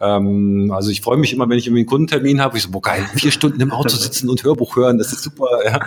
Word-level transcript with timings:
Ähm, 0.00 0.72
also 0.74 0.90
ich 0.90 1.00
freue 1.00 1.16
mich 1.16 1.32
immer, 1.32 1.48
wenn 1.48 1.58
ich 1.58 1.68
einen 1.68 1.86
Kundentermin 1.86 2.40
habe, 2.40 2.56
ich 2.56 2.64
so, 2.64 2.70
boah 2.70 2.82
geil, 2.82 3.08
vier 3.14 3.30
Stunden 3.30 3.60
im 3.60 3.72
Auto 3.72 3.96
sitzen 3.96 4.28
und 4.28 4.42
Hörbuch 4.42 4.76
hören, 4.76 4.98
das 4.98 5.12
ist 5.12 5.22
super. 5.22 5.48
Ja. 5.64 5.80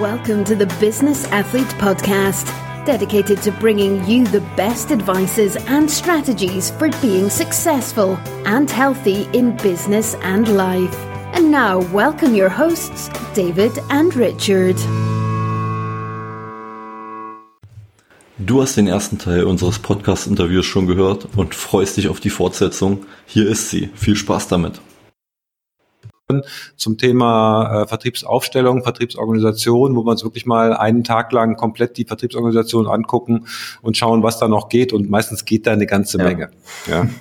Welcome 0.00 0.44
to 0.44 0.54
the 0.58 0.66
Business 0.80 1.24
Athlete 1.30 1.72
Podcast, 1.78 2.48
dedicated 2.84 3.40
to 3.42 3.52
bringing 3.52 4.04
you 4.06 4.26
the 4.26 4.42
best 4.56 4.90
advices 4.90 5.56
and 5.68 5.88
strategies 5.88 6.70
for 6.70 6.90
being 7.00 7.30
successful 7.30 8.18
and 8.44 8.68
healthy 8.68 9.28
in 9.32 9.56
business 9.58 10.16
and 10.24 10.48
life. 10.48 10.94
And 11.32 11.50
now, 11.50 11.80
welcome 11.92 12.34
your 12.34 12.48
hosts, 12.48 13.08
David 13.34 13.78
and 13.90 14.14
Richard. 14.14 14.76
Du 18.38 18.60
hast 18.60 18.76
den 18.76 18.88
ersten 18.88 19.18
Teil 19.18 19.44
unseres 19.44 19.78
Podcast-Interviews 19.78 20.66
schon 20.66 20.88
gehört 20.88 21.28
und 21.36 21.54
freust 21.54 21.96
dich 21.96 22.08
auf 22.08 22.18
die 22.18 22.30
Fortsetzung. 22.30 23.06
Hier 23.26 23.48
ist 23.48 23.70
sie. 23.70 23.90
Viel 23.94 24.16
Spaß 24.16 24.48
damit. 24.48 24.80
Zum 26.74 26.98
Thema 26.98 27.82
äh, 27.82 27.86
Vertriebsaufstellung, 27.86 28.82
Vertriebsorganisation, 28.82 29.94
wo 29.94 30.04
wir 30.04 30.10
uns 30.10 30.24
wirklich 30.24 30.46
mal 30.46 30.72
einen 30.74 31.04
Tag 31.04 31.30
lang 31.30 31.54
komplett 31.54 31.96
die 31.96 32.06
Vertriebsorganisation 32.06 32.88
angucken 32.88 33.46
und 33.82 33.96
schauen, 33.96 34.24
was 34.24 34.40
da 34.40 34.48
noch 34.48 34.68
geht. 34.68 34.92
Und 34.92 35.08
meistens 35.08 35.44
geht 35.44 35.68
da 35.68 35.70
eine 35.70 35.86
ganze 35.86 36.18
ja. 36.18 36.24
Menge. 36.24 36.50
Ja. 36.86 37.06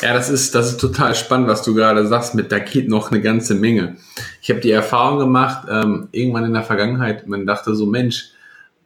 Ja, 0.00 0.14
das 0.14 0.30
ist, 0.30 0.54
das 0.54 0.70
ist 0.70 0.80
total 0.80 1.14
spannend, 1.14 1.46
was 1.46 1.62
du 1.62 1.74
gerade 1.74 2.06
sagst 2.06 2.34
mit, 2.34 2.50
da 2.50 2.58
geht 2.58 2.88
noch 2.88 3.10
eine 3.10 3.20
ganze 3.20 3.54
Menge. 3.54 3.98
Ich 4.40 4.48
habe 4.48 4.60
die 4.60 4.70
Erfahrung 4.70 5.18
gemacht, 5.18 5.68
ähm, 5.70 6.08
irgendwann 6.10 6.46
in 6.46 6.54
der 6.54 6.62
Vergangenheit, 6.62 7.26
man 7.26 7.44
dachte 7.44 7.74
so, 7.74 7.84
Mensch, 7.84 8.30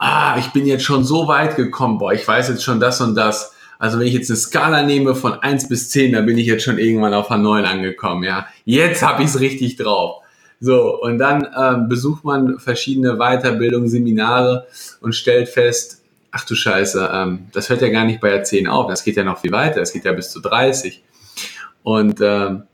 ah, 0.02 0.36
ich 0.36 0.48
bin 0.48 0.66
jetzt 0.66 0.84
schon 0.84 1.04
so 1.04 1.28
weit 1.28 1.54
gekommen, 1.54 1.98
boah, 1.98 2.12
ich 2.12 2.26
weiß 2.26 2.48
jetzt 2.48 2.64
schon 2.64 2.80
das 2.80 3.00
und 3.00 3.14
das. 3.14 3.54
Also 3.78 3.98
wenn 3.98 4.06
ich 4.06 4.14
jetzt 4.14 4.30
eine 4.30 4.36
Skala 4.36 4.82
nehme 4.82 5.14
von 5.14 5.34
eins 5.34 5.68
bis 5.68 5.90
zehn, 5.90 6.12
dann 6.12 6.26
bin 6.26 6.36
ich 6.38 6.46
jetzt 6.46 6.64
schon 6.64 6.78
irgendwann 6.78 7.14
auf 7.14 7.30
einer 7.30 7.42
9 7.42 7.64
angekommen, 7.64 8.24
ja. 8.24 8.46
Jetzt 8.64 9.02
habe 9.02 9.22
ich 9.22 9.28
es 9.28 9.40
richtig 9.40 9.76
drauf. 9.76 10.22
So, 10.58 11.00
und 11.00 11.18
dann 11.18 11.48
ähm, 11.56 11.88
besucht 11.88 12.24
man 12.24 12.58
verschiedene 12.58 13.16
Weiterbildungen, 13.16 13.88
Seminare 13.88 14.66
und 15.00 15.14
stellt 15.14 15.48
fest, 15.48 16.02
ach 16.32 16.44
du 16.44 16.54
Scheiße, 16.56 17.10
ähm, 17.12 17.46
das 17.52 17.68
hört 17.68 17.82
ja 17.82 17.88
gar 17.88 18.04
nicht 18.04 18.20
bei 18.20 18.30
der 18.30 18.42
10 18.42 18.66
auf, 18.66 18.88
das 18.88 19.04
geht 19.04 19.16
ja 19.16 19.24
noch 19.24 19.38
viel 19.38 19.52
weiter, 19.52 19.80
das 19.80 19.92
geht 19.92 20.04
ja 20.04 20.12
bis 20.12 20.30
zu 20.30 20.40
30. 20.40 21.02
Und 21.84 22.20
ähm, 22.20 22.64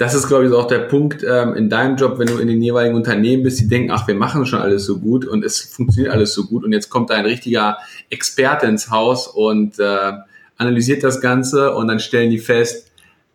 das 0.00 0.14
ist, 0.14 0.28
glaube 0.28 0.46
ich, 0.46 0.52
auch 0.54 0.66
der 0.66 0.78
Punkt 0.78 1.22
ähm, 1.28 1.52
in 1.52 1.68
deinem 1.68 1.96
Job, 1.96 2.18
wenn 2.18 2.26
du 2.26 2.38
in 2.38 2.48
den 2.48 2.62
jeweiligen 2.62 2.96
Unternehmen 2.96 3.42
bist, 3.42 3.60
die 3.60 3.68
denken, 3.68 3.90
ach, 3.90 4.08
wir 4.08 4.14
machen 4.14 4.46
schon 4.46 4.58
alles 4.58 4.86
so 4.86 4.98
gut 4.98 5.26
und 5.26 5.44
es 5.44 5.60
funktioniert 5.60 6.10
alles 6.10 6.32
so 6.32 6.46
gut 6.46 6.64
und 6.64 6.72
jetzt 6.72 6.88
kommt 6.88 7.10
da 7.10 7.16
ein 7.16 7.26
richtiger 7.26 7.76
Experte 8.08 8.64
ins 8.64 8.90
Haus 8.90 9.28
und 9.28 9.78
äh, 9.78 10.12
analysiert 10.56 11.04
das 11.04 11.20
Ganze 11.20 11.74
und 11.74 11.86
dann 11.86 12.00
stellen 12.00 12.30
die 12.30 12.38
fest, 12.38 12.90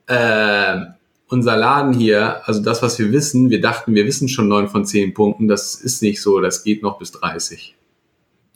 äh, 0.07 0.77
unser 1.27 1.55
Laden 1.55 1.93
hier, 1.93 2.41
also 2.47 2.63
das, 2.63 2.81
was 2.81 2.97
wir 2.97 3.11
wissen, 3.11 3.51
wir 3.51 3.61
dachten, 3.61 3.93
wir 3.93 4.07
wissen 4.07 4.27
schon 4.27 4.47
neun 4.47 4.67
von 4.67 4.85
zehn 4.85 5.13
Punkten, 5.13 5.47
das 5.47 5.75
ist 5.75 6.01
nicht 6.01 6.19
so, 6.19 6.39
das 6.39 6.63
geht 6.63 6.81
noch 6.81 6.97
bis 6.97 7.11
30. 7.11 7.74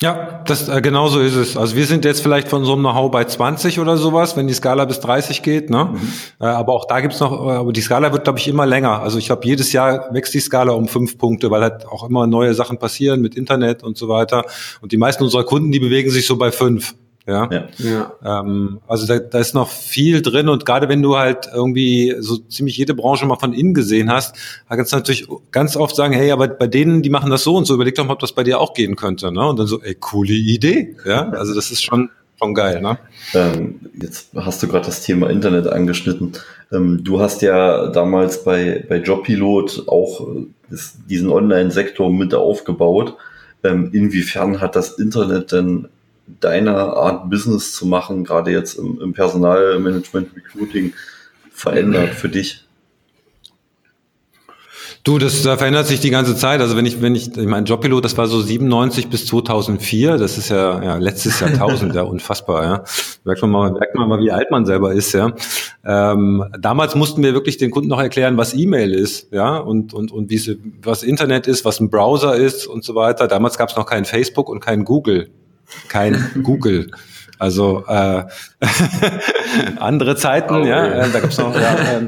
Ja, 0.02 0.42
das 0.45 0.69
äh, 0.69 0.81
genau 0.81 1.09
so 1.09 1.19
ist 1.19 1.36
es. 1.36 1.58
Also 1.58 1.75
wir 1.75 1.86
sind 1.86 2.05
jetzt 2.05 2.22
vielleicht 2.22 2.47
von 2.47 2.64
so 2.64 2.72
einem 2.72 2.83
Know-how 2.83 3.11
bei 3.11 3.25
20 3.25 3.80
oder 3.80 3.97
sowas, 3.97 4.38
wenn 4.38 4.47
die 4.47 4.53
Skala 4.53 4.86
bis 4.86 5.02
30 5.02 5.44
geht. 5.44 5.69
Ne? 5.69 5.89
Mhm. 5.91 6.00
Äh, 6.39 6.45
aber 6.45 6.73
auch 6.73 6.86
da 6.86 7.02
gibt's 7.02 7.19
noch, 7.19 7.33
äh, 7.33 7.52
aber 7.52 7.73
die 7.73 7.81
Skala 7.81 8.14
wird, 8.14 8.23
glaube 8.23 8.39
ich, 8.39 8.47
immer 8.47 8.66
länger. 8.66 9.02
Also 9.02 9.17
ich 9.17 9.25
glaube, 9.25 9.45
jedes 9.45 9.73
Jahr 9.73 10.14
wächst 10.14 10.33
die 10.33 10.39
Skala 10.39 10.72
um 10.72 10.88
fünf 10.88 11.17
Punkte, 11.17 11.52
weil 11.52 11.61
halt 11.64 11.86
auch 11.86 12.08
immer 12.08 12.28
neue 12.28 12.53
Sachen 12.53 12.78
passieren 12.78 13.22
mit 13.22 13.36
Internet 13.36 13.83
und 13.83 13.97
so 13.97 14.08
weiter. 14.08 14.45
Und 14.81 14.94
die 14.94 14.97
meisten 14.97 15.23
unserer 15.23 15.44
Kunden, 15.44 15.69
die 15.72 15.80
bewegen 15.80 16.09
sich 16.11 16.25
so 16.25 16.38
bei 16.38 16.52
fünf. 16.52 16.95
Ja. 17.30 17.49
ja. 17.52 17.67
ja. 17.77 18.41
Ähm, 18.41 18.80
also 18.88 19.05
da, 19.05 19.19
da 19.19 19.39
ist 19.39 19.53
noch 19.53 19.69
viel 19.69 20.22
drin 20.22 20.49
und 20.49 20.66
gerade 20.66 20.89
wenn 20.89 21.02
du 21.02 21.17
halt 21.17 21.49
irgendwie 21.53 22.16
so 22.19 22.38
ziemlich 22.38 22.75
jede 22.77 22.95
Branche 22.95 23.25
mal 23.25 23.38
von 23.38 23.53
innen 23.53 23.73
gesehen 23.73 24.11
hast, 24.11 24.35
da 24.67 24.75
kannst 24.75 24.91
du 24.91 24.97
natürlich 24.97 25.27
ganz 25.52 25.75
oft 25.75 25.95
sagen, 25.95 26.13
hey, 26.13 26.31
aber 26.31 26.47
bei 26.47 26.67
denen, 26.67 27.03
die 27.03 27.09
machen 27.09 27.30
das 27.30 27.44
so 27.44 27.55
und 27.55 27.66
so, 27.66 27.75
überleg 27.75 27.95
doch 27.95 28.06
mal, 28.06 28.13
ob 28.13 28.19
das 28.19 28.31
bei 28.31 28.44
dir 28.44 28.59
auch 28.59 28.73
gehen 28.73 28.95
könnte. 28.95 29.31
Ne? 29.31 29.47
Und 29.47 29.59
dann 29.59 29.68
so, 29.68 29.81
ey, 29.81 29.95
coole 29.95 30.34
Idee. 30.34 30.95
Ja, 31.06 31.29
also 31.29 31.53
das 31.53 31.72
ist 31.72 31.84
schon 31.84 32.09
schon 32.39 32.53
geil, 32.53 32.81
ne? 32.81 32.97
Ähm, 33.34 33.81
jetzt 34.01 34.29
hast 34.34 34.63
du 34.63 34.68
gerade 34.69 34.85
das 34.85 35.03
Thema 35.03 35.29
Internet 35.29 35.68
angeschnitten. 35.68 36.31
Ähm, 36.72 37.03
du 37.03 37.19
hast 37.19 37.41
ja 37.41 37.88
damals 37.88 38.45
bei, 38.45 38.85
bei 38.88 38.97
Jobpilot 38.97 39.84
auch 39.88 40.22
äh, 40.22 40.45
das, 40.69 40.94
diesen 41.09 41.29
Online-Sektor 41.29 42.09
mit 42.09 42.34
aufgebaut. 42.34 43.16
Ähm, 43.63 43.89
inwiefern 43.91 44.62
hat 44.62 44.78
das 44.78 44.97
Internet 44.97 45.51
denn 45.51 45.89
deine 46.40 46.75
Art 46.75 47.29
Business 47.29 47.73
zu 47.73 47.85
machen, 47.85 48.23
gerade 48.23 48.51
jetzt 48.51 48.75
im, 48.75 49.00
im 49.01 49.13
Personalmanagement, 49.13 50.29
Recruiting, 50.35 50.94
verändert 51.51 52.16
für 52.16 52.29
dich? 52.29 52.66
Du, 55.06 55.18
das 55.18 55.44
da 55.44 55.56
verändert 55.56 55.88
sich 55.88 56.01
die 56.01 56.09
ganze 56.09 56.35
Zeit. 56.35 56.59
Also 56.59 56.75
wenn 56.75 56.85
ich, 56.85 57.01
wenn 57.01 57.16
ich, 57.16 57.35
ich 57.35 57.47
mein 57.47 57.63
Jobpilot, 57.63 58.03
das 58.03 58.18
war 58.18 58.28
so 58.28 58.41
97 58.41 59.07
bis 59.07 59.25
2004. 59.28 60.18
Das 60.18 60.38
ist 60.38 60.50
ja, 60.50 60.84
ja 60.84 60.97
letztes 60.97 61.39
Jahrtausend, 61.39 61.95
ja 61.95 62.01
unfassbar. 62.03 62.63
Ja, 62.63 62.84
merkt 63.23 63.41
man 63.41 63.51
mal, 63.51 63.72
merkt 63.72 63.95
man 63.95 64.09
mal, 64.09 64.19
wie 64.19 64.31
alt 64.31 64.51
man 64.51 64.66
selber 64.66 64.91
ist. 64.91 65.13
Ja, 65.13 65.31
ähm, 65.85 66.44
damals 66.59 66.95
mussten 66.95 67.23
wir 67.23 67.34
wirklich 67.34 67.57
den 67.57 67.72
Kunden 67.72 67.88
noch 67.88 68.01
erklären, 68.01 68.35
was 68.35 68.53
E-Mail 68.53 68.94
ist, 68.94 69.31
ja, 69.31 69.57
und 69.57 69.94
und 69.94 70.12
und 70.12 70.29
wie 70.29 70.59
was 70.84 71.03
Internet 71.03 71.47
ist, 71.47 71.63
was 71.63 71.79
ein 71.79 71.89
Browser 71.89 72.35
ist 72.35 72.68
und 72.68 72.84
so 72.84 72.94
weiter. 72.94 73.28
Damals 73.28 73.57
gab 73.57 73.69
es 73.69 73.78
noch 73.78 73.85
kein 73.85 74.03
Facebook 74.03 74.50
und 74.50 74.59
kein 74.59 74.84
Google 74.84 75.29
kein 75.88 76.41
Google. 76.44 76.91
Also 77.38 77.85
äh, 77.88 78.25
andere 79.80 80.16
Zeiten, 80.18 80.53
oh, 80.53 80.66
ja, 80.66 80.85
äh, 80.85 81.09
da 81.12 81.19
gibt's 81.22 81.38
noch 81.38 81.56
ja, 81.56 81.74
äh, 81.75 82.07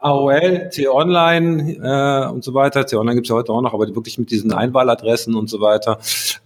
AOL, 0.00 0.68
T-Online 0.70 1.76
äh, 1.82 2.32
und 2.32 2.44
so 2.44 2.54
weiter. 2.54 2.86
T-Online 2.86 3.16
gibt's 3.16 3.30
ja 3.30 3.34
heute 3.34 3.52
auch 3.52 3.60
noch, 3.60 3.74
aber 3.74 3.86
wirklich 3.94 4.16
mit 4.18 4.30
diesen 4.30 4.52
Einwahladressen 4.52 5.34
und 5.34 5.50
so 5.50 5.60
weiter. 5.60 5.98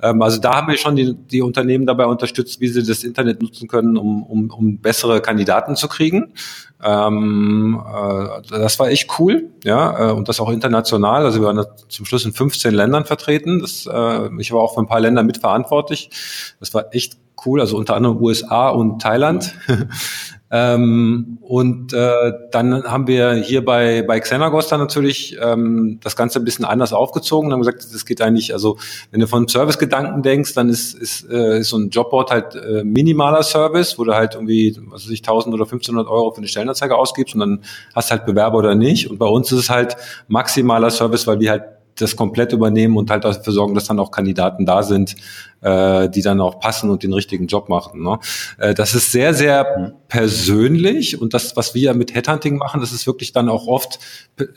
Ähm, 0.03 0.23
also 0.23 0.41
da 0.41 0.56
haben 0.56 0.69
wir 0.69 0.78
schon 0.78 0.97
die, 0.97 1.15
die 1.15 1.43
Unternehmen 1.43 1.84
dabei 1.84 2.06
unterstützt, 2.06 2.61
wie 2.61 2.69
sie 2.69 2.83
das 2.83 3.05
Internet 3.05 3.43
nutzen 3.43 3.69
können, 3.69 3.99
um, 3.99 4.23
um, 4.23 4.50
um 4.50 4.79
bessere 4.79 5.21
Kandidaten 5.21 5.77
zu 5.77 5.89
kriegen. 5.89 6.33
Ähm, 6.82 7.81
äh, 7.87 8.43
das 8.48 8.78
war 8.78 8.88
echt 8.88 9.09
cool, 9.19 9.50
ja, 9.65 10.10
äh, 10.10 10.12
und 10.12 10.28
das 10.28 10.41
auch 10.41 10.50
international. 10.50 11.25
Also 11.25 11.41
wir 11.41 11.47
waren 11.47 11.65
zum 11.88 12.06
Schluss 12.06 12.25
in 12.25 12.32
15 12.32 12.75
Ländern 12.75 13.04
vertreten. 13.04 13.60
Das, 13.60 13.87
äh, 13.87 14.28
ich 14.38 14.53
war 14.53 14.60
auch 14.60 14.75
für 14.75 14.81
ein 14.81 14.88
paar 14.88 15.00
Länder 15.00 15.22
mitverantwortlich. 15.22 16.10
Das 16.59 16.75
war 16.75 16.93
echt 16.93 17.19
cool, 17.47 17.60
also 17.60 17.76
unter 17.76 17.94
anderem 17.94 18.20
USA 18.20 18.69
und 18.69 19.00
Thailand. 19.00 19.54
Ähm, 20.55 21.39
und 21.41 21.95
äh, 21.95 22.33
dann 22.51 22.85
haben 22.85 23.07
wir 23.07 23.33
hier 23.33 23.65
bei, 23.65 24.03
bei 24.03 24.21
Xenagos 24.21 24.69
dann 24.69 24.81
natürlich 24.81 25.35
ähm, 25.41 25.99
das 26.03 26.15
Ganze 26.15 26.41
ein 26.41 26.45
bisschen 26.45 26.67
anders 26.67 26.93
aufgezogen 26.93 27.47
und 27.47 27.55
haben 27.55 27.61
gesagt, 27.61 27.87
das 27.91 28.05
geht 28.05 28.21
eigentlich, 28.21 28.53
also 28.53 28.77
wenn 29.11 29.21
du 29.21 29.27
von 29.27 29.49
Service-Gedanken 29.49 30.23
denkst, 30.23 30.53
dann 30.53 30.69
ist, 30.69 30.93
ist, 30.93 31.27
äh, 31.31 31.61
ist 31.61 31.71
so 31.71 31.79
ein 31.79 31.89
Jobboard 31.89 32.31
halt 32.31 32.55
äh, 32.55 32.85
minimaler 32.85 33.43
Service, 33.43 33.99
wo 33.99 34.05
du 34.05 34.12
halt 34.12 34.35
irgendwie, 34.35 34.77
was 34.91 35.05
weiß 35.05 35.11
ich, 35.11 35.21
1000 35.21 35.55
oder 35.55 35.65
1500 35.65 36.07
Euro 36.07 36.31
für 36.33 36.39
eine 36.39 36.49
Stellenanzeige 36.49 36.97
ausgibst 36.97 37.35
und 37.35 37.41
dann 37.41 37.61
hast 37.95 38.11
halt 38.11 38.27
Bewerber 38.27 38.59
oder 38.59 38.75
nicht. 38.75 39.11
Und 39.11 39.17
bei 39.17 39.27
uns 39.27 39.51
ist 39.53 39.59
es 39.59 39.71
halt 39.71 39.97
maximaler 40.29 40.91
Service, 40.91 41.27
weil 41.27 41.41
wir 41.41 41.51
halt 41.51 41.62
das 42.03 42.17
komplett 42.17 42.53
übernehmen 42.53 42.97
und 42.97 43.11
halt 43.11 43.25
dafür 43.25 43.53
sorgen, 43.53 43.75
dass 43.75 43.85
dann 43.85 43.99
auch 43.99 44.11
Kandidaten 44.11 44.67
da 44.67 44.83
sind, 44.83 45.17
äh, 45.63 46.09
die 46.09 46.23
dann 46.23 46.41
auch 46.41 46.61
passen 46.61 46.91
und 46.91 47.03
den 47.03 47.13
richtigen 47.13 47.47
Job 47.47 47.69
machen. 47.69 48.03
Ne? 48.03 48.19
Äh, 48.59 48.75
das 48.75 48.95
ist 48.95 49.13
sehr, 49.13 49.33
sehr 49.33 49.95
persönlich 50.09 51.21
und 51.21 51.35
das, 51.35 51.57
was 51.57 51.75
wir 51.75 51.95
mit 51.95 52.15
Headhunting 52.15 52.57
machen, 52.57 52.81
das 52.81 52.93
ist 52.93 53.07
wirklich 53.07 53.33
dann 53.33 53.49
auch 53.49 53.67
oft 53.67 53.99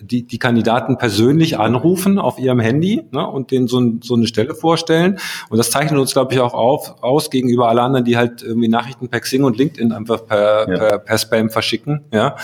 die, 0.01 0.23
die 0.23 0.39
Kandidaten 0.39 0.97
persönlich 0.97 1.57
anrufen 1.57 2.17
auf 2.19 2.39
ihrem 2.39 2.59
Handy 2.59 3.03
ne, 3.11 3.25
und 3.27 3.51
denen 3.51 3.67
so, 3.67 3.81
so 4.01 4.15
eine 4.15 4.27
Stelle 4.27 4.55
vorstellen. 4.55 5.19
Und 5.49 5.57
das 5.57 5.69
zeichnet 5.69 5.99
uns, 5.99 6.13
glaube 6.13 6.33
ich, 6.33 6.39
auch 6.39 6.53
auf, 6.53 7.03
aus 7.03 7.29
gegenüber 7.29 7.69
alle 7.69 7.81
anderen, 7.81 8.05
die 8.05 8.17
halt 8.17 8.41
irgendwie 8.41 8.67
Nachrichten 8.67 9.07
per 9.07 9.19
Xing 9.19 9.43
und 9.43 9.57
LinkedIn 9.57 9.91
einfach 9.91 10.25
per, 10.25 10.69
ja. 10.69 10.77
per, 10.77 10.99
per 10.99 11.17
Spam 11.17 11.49
verschicken. 11.49 12.05
Ja. 12.11 12.35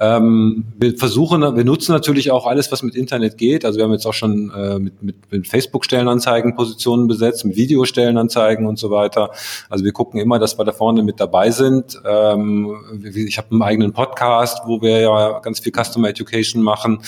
Ähm, 0.00 0.64
wir 0.78 0.96
versuchen, 0.96 1.40
wir 1.40 1.64
nutzen 1.64 1.92
natürlich 1.92 2.30
auch 2.30 2.46
alles, 2.46 2.70
was 2.70 2.82
mit 2.82 2.94
Internet 2.94 3.36
geht. 3.36 3.64
Also 3.64 3.78
wir 3.78 3.84
haben 3.84 3.92
jetzt 3.92 4.06
auch 4.06 4.14
schon 4.14 4.52
äh, 4.54 4.78
mit, 4.78 5.02
mit, 5.02 5.16
mit 5.30 5.48
Facebook-Stellenanzeigen 5.48 6.54
Positionen 6.54 7.08
besetzt, 7.08 7.44
mit 7.44 7.56
Videostellenanzeigen 7.56 8.66
und 8.66 8.78
so 8.78 8.90
weiter. 8.90 9.30
Also 9.68 9.84
wir 9.84 9.92
gucken 9.92 10.20
immer, 10.20 10.38
dass 10.38 10.58
wir 10.58 10.64
da 10.64 10.72
vorne 10.72 11.02
mit 11.02 11.18
dabei 11.18 11.50
sind. 11.50 12.00
Ähm, 12.04 12.76
ich 13.02 13.38
habe 13.38 13.48
einen 13.50 13.62
eigenen 13.62 13.92
Podcast, 13.92 14.60
wo 14.66 14.80
wir 14.80 15.00
ja 15.00 15.40
ganz 15.40 15.60
viel 15.60 15.72
Customer 15.72 16.08
Education 16.08 16.62
machen. 16.62 17.00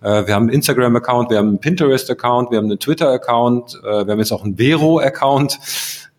Äh, 0.00 0.26
wir 0.26 0.34
haben 0.34 0.44
einen 0.44 0.52
Instagram-Account, 0.52 1.30
wir 1.30 1.38
haben 1.38 1.48
einen 1.48 1.58
Pinterest-Account, 1.58 2.50
wir 2.50 2.58
haben 2.58 2.66
einen 2.66 2.78
Twitter-Account, 2.78 3.80
äh, 3.82 4.06
wir 4.06 4.12
haben 4.12 4.18
jetzt 4.18 4.32
auch 4.32 4.44
einen 4.44 4.56
Vero-Account 4.56 5.58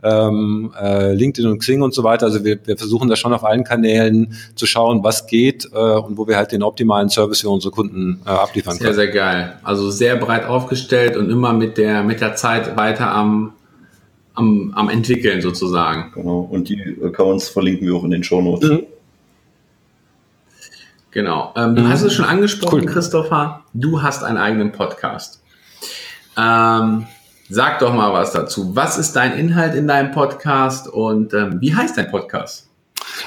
ähm, 0.03 0.71
äh, 0.79 1.13
LinkedIn 1.13 1.49
und 1.49 1.59
Xing 1.59 1.81
und 1.81 1.93
so 1.93 2.03
weiter. 2.03 2.27
Also 2.27 2.45
wir, 2.45 2.59
wir 2.65 2.77
versuchen 2.77 3.09
da 3.09 3.15
schon 3.15 3.33
auf 3.33 3.43
allen 3.43 3.63
Kanälen 3.63 4.33
zu 4.55 4.65
schauen, 4.65 5.03
was 5.03 5.27
geht 5.27 5.69
äh, 5.73 5.77
und 5.77 6.17
wo 6.17 6.27
wir 6.27 6.37
halt 6.37 6.51
den 6.51 6.63
optimalen 6.63 7.09
Service 7.09 7.41
für 7.41 7.49
unsere 7.49 7.71
Kunden 7.71 8.21
äh, 8.25 8.29
abliefern 8.29 8.73
sehr, 8.73 8.87
können. 8.87 8.95
Sehr, 8.95 9.05
sehr 9.05 9.13
geil. 9.13 9.59
Also 9.63 9.89
sehr 9.89 10.15
breit 10.17 10.45
aufgestellt 10.45 11.17
und 11.17 11.29
immer 11.29 11.53
mit 11.53 11.77
der 11.77 12.03
mit 12.03 12.21
der 12.21 12.35
Zeit 12.35 12.77
weiter 12.77 13.11
am 13.11 13.53
am, 14.35 14.71
am 14.75 14.89
entwickeln 14.89 15.41
sozusagen. 15.41 16.11
Genau. 16.13 16.39
Und 16.39 16.69
die 16.69 16.97
Accounts 17.03 17.49
verlinken 17.49 17.87
wir 17.87 17.95
auch 17.95 18.03
in 18.03 18.11
den 18.11 18.23
Show 18.23 18.41
Notes. 18.41 18.69
Mhm. 18.69 18.83
Genau. 21.11 21.53
Ähm, 21.55 21.75
du 21.75 21.81
mhm. 21.81 21.89
hast 21.89 22.03
es 22.03 22.13
schon 22.13 22.25
angesprochen, 22.25 22.81
cool. 22.81 22.85
Christopher. 22.85 23.63
Du 23.73 24.03
hast 24.03 24.23
einen 24.23 24.37
eigenen 24.37 24.71
Podcast. 24.71 25.41
Ähm, 26.37 27.07
sag 27.49 27.79
doch 27.79 27.93
mal 27.93 28.13
was 28.13 28.31
dazu. 28.31 28.75
Was 28.75 28.97
ist 28.97 29.15
dein 29.15 29.33
Inhalt 29.33 29.75
in 29.75 29.87
deinem 29.87 30.11
Podcast 30.11 30.87
und 30.87 31.33
ähm, 31.33 31.57
wie 31.59 31.75
heißt 31.75 31.97
dein 31.97 32.09
Podcast? 32.09 32.67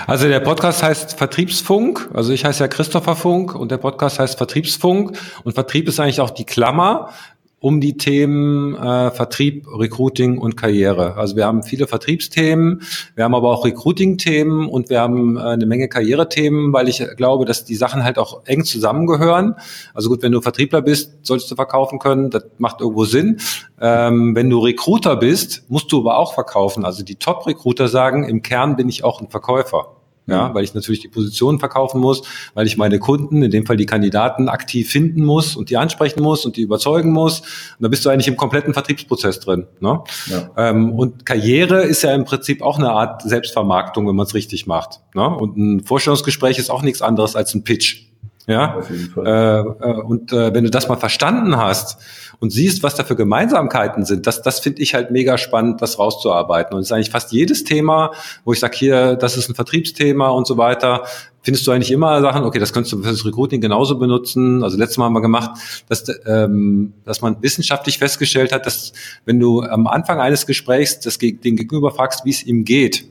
Also 0.06 0.28
der 0.28 0.40
Podcast 0.40 0.82
heißt 0.82 1.18
Vertriebsfunk. 1.18 2.08
Also 2.12 2.32
ich 2.32 2.44
heiße 2.44 2.62
ja 2.62 2.68
Christopher 2.68 3.16
Funk 3.16 3.54
und 3.54 3.70
der 3.70 3.78
Podcast 3.78 4.18
heißt 4.18 4.36
Vertriebsfunk. 4.36 5.18
Und 5.44 5.52
Vertrieb 5.54 5.88
ist 5.88 5.98
eigentlich 6.00 6.20
auch 6.20 6.30
die 6.30 6.44
Klammer 6.44 7.10
um 7.60 7.80
die 7.80 7.96
Themen 7.96 8.74
äh, 8.74 9.10
Vertrieb, 9.10 9.66
Recruiting 9.70 10.38
und 10.38 10.56
Karriere. 10.56 11.16
Also 11.16 11.36
wir 11.36 11.44
haben 11.44 11.62
viele 11.62 11.86
Vertriebsthemen, 11.86 12.82
wir 13.14 13.24
haben 13.24 13.34
aber 13.34 13.50
auch 13.50 13.64
Recruiting-Themen 13.64 14.66
und 14.68 14.88
wir 14.88 15.00
haben 15.00 15.36
äh, 15.36 15.40
eine 15.40 15.66
Menge 15.66 15.88
Karrierethemen, 15.88 16.72
weil 16.72 16.88
ich 16.88 17.04
glaube, 17.16 17.44
dass 17.44 17.64
die 17.64 17.74
Sachen 17.74 18.02
halt 18.02 18.18
auch 18.18 18.46
eng 18.46 18.64
zusammengehören. 18.64 19.56
Also 19.92 20.08
gut, 20.08 20.22
wenn 20.22 20.32
du 20.32 20.40
Vertriebler 20.40 20.80
bist, 20.80 21.18
solltest 21.22 21.50
du 21.50 21.54
verkaufen 21.54 21.98
können, 21.98 22.30
das 22.30 22.44
macht 22.56 22.80
irgendwo 22.80 23.04
Sinn. 23.04 23.38
Ähm, 23.78 24.34
wenn 24.34 24.48
du 24.48 24.58
Recruiter 24.58 25.16
bist, 25.16 25.64
musst 25.68 25.92
du 25.92 26.00
aber 26.00 26.16
auch 26.16 26.32
verkaufen. 26.32 26.86
Also 26.86 27.04
die 27.04 27.16
Top-Recruiter 27.16 27.88
sagen, 27.88 28.24
im 28.24 28.40
Kern 28.40 28.76
bin 28.76 28.88
ich 28.88 29.04
auch 29.04 29.20
ein 29.20 29.28
Verkäufer 29.28 29.99
ja, 30.30 30.48
mhm. 30.48 30.54
weil 30.54 30.64
ich 30.64 30.74
natürlich 30.74 31.00
die 31.00 31.08
Position 31.08 31.58
verkaufen 31.58 32.00
muss, 32.00 32.22
weil 32.54 32.66
ich 32.66 32.76
meine 32.76 32.98
Kunden, 32.98 33.42
in 33.42 33.50
dem 33.50 33.66
Fall 33.66 33.76
die 33.76 33.86
Kandidaten, 33.86 34.48
aktiv 34.48 34.90
finden 34.90 35.24
muss 35.24 35.56
und 35.56 35.70
die 35.70 35.76
ansprechen 35.76 36.22
muss 36.22 36.44
und 36.46 36.56
die 36.56 36.62
überzeugen 36.62 37.12
muss. 37.12 37.40
Und 37.40 37.80
da 37.80 37.88
bist 37.88 38.04
du 38.04 38.10
eigentlich 38.10 38.28
im 38.28 38.36
kompletten 38.36 38.72
Vertriebsprozess 38.72 39.40
drin. 39.40 39.66
Ne? 39.80 40.00
Ja. 40.26 40.50
Ähm, 40.56 40.92
und 40.92 41.26
Karriere 41.26 41.82
ist 41.82 42.02
ja 42.02 42.14
im 42.14 42.24
Prinzip 42.24 42.62
auch 42.62 42.78
eine 42.78 42.90
Art 42.90 43.22
Selbstvermarktung, 43.22 44.06
wenn 44.08 44.16
man 44.16 44.26
es 44.26 44.34
richtig 44.34 44.66
macht. 44.66 45.00
Ne? 45.14 45.28
Und 45.28 45.56
ein 45.56 45.84
Vorstellungsgespräch 45.84 46.58
ist 46.58 46.70
auch 46.70 46.82
nichts 46.82 47.02
anderes 47.02 47.36
als 47.36 47.54
ein 47.54 47.64
Pitch. 47.64 48.09
Ja. 48.50 48.80
Äh, 49.16 49.60
äh, 49.60 50.02
und 50.02 50.32
äh, 50.32 50.52
wenn 50.52 50.64
du 50.64 50.70
das 50.70 50.88
mal 50.88 50.96
verstanden 50.96 51.56
hast 51.56 51.98
und 52.40 52.50
siehst, 52.50 52.82
was 52.82 52.96
da 52.96 53.04
für 53.04 53.16
Gemeinsamkeiten 53.16 54.04
sind, 54.04 54.26
das, 54.26 54.42
das 54.42 54.58
finde 54.60 54.82
ich 54.82 54.94
halt 54.94 55.10
mega 55.10 55.38
spannend, 55.38 55.80
das 55.80 55.98
rauszuarbeiten. 55.98 56.74
Und 56.74 56.80
es 56.80 56.88
ist 56.88 56.92
eigentlich 56.92 57.10
fast 57.10 57.32
jedes 57.32 57.64
Thema, 57.64 58.12
wo 58.44 58.52
ich 58.52 58.60
sage, 58.60 58.76
hier, 58.76 59.14
das 59.14 59.36
ist 59.36 59.48
ein 59.48 59.54
Vertriebsthema 59.54 60.28
und 60.30 60.46
so 60.46 60.56
weiter, 60.56 61.04
findest 61.42 61.66
du 61.66 61.70
eigentlich 61.70 61.92
immer 61.92 62.20
Sachen, 62.20 62.44
okay, 62.44 62.58
das 62.58 62.72
könntest 62.72 62.92
du 62.92 63.02
für 63.02 63.10
das 63.10 63.24
Recruiting 63.24 63.60
genauso 63.60 63.98
benutzen. 63.98 64.64
Also 64.64 64.76
letztes 64.76 64.98
Mal 64.98 65.06
haben 65.06 65.14
wir 65.14 65.22
gemacht, 65.22 65.58
dass, 65.88 66.04
ähm, 66.26 66.92
dass 67.04 67.20
man 67.22 67.40
wissenschaftlich 67.40 67.98
festgestellt 67.98 68.52
hat, 68.52 68.66
dass 68.66 68.92
wenn 69.24 69.38
du 69.38 69.62
am 69.62 69.86
Anfang 69.86 70.20
eines 70.20 70.46
Gesprächs 70.46 71.00
das, 71.00 71.18
den 71.18 71.56
Gegenüber 71.56 71.92
fragst, 71.92 72.24
wie 72.24 72.30
es 72.30 72.42
ihm 72.42 72.64
geht, 72.64 73.04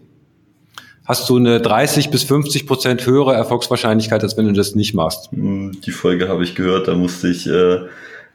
hast 1.09 1.27
du 1.27 1.37
eine 1.37 1.59
30 1.59 2.11
bis 2.11 2.23
50 2.23 2.67
Prozent 2.67 3.03
höhere 3.03 3.33
Erfolgswahrscheinlichkeit, 3.33 4.21
als 4.21 4.37
wenn 4.37 4.45
du 4.45 4.53
das 4.53 4.75
nicht 4.75 4.93
machst. 4.93 5.31
Hm, 5.31 5.81
die 5.83 5.89
Folge 5.89 6.29
habe 6.29 6.43
ich 6.43 6.53
gehört, 6.53 6.87
da 6.87 6.93
musste 6.93 7.29
ich, 7.29 7.47
äh, 7.47 7.79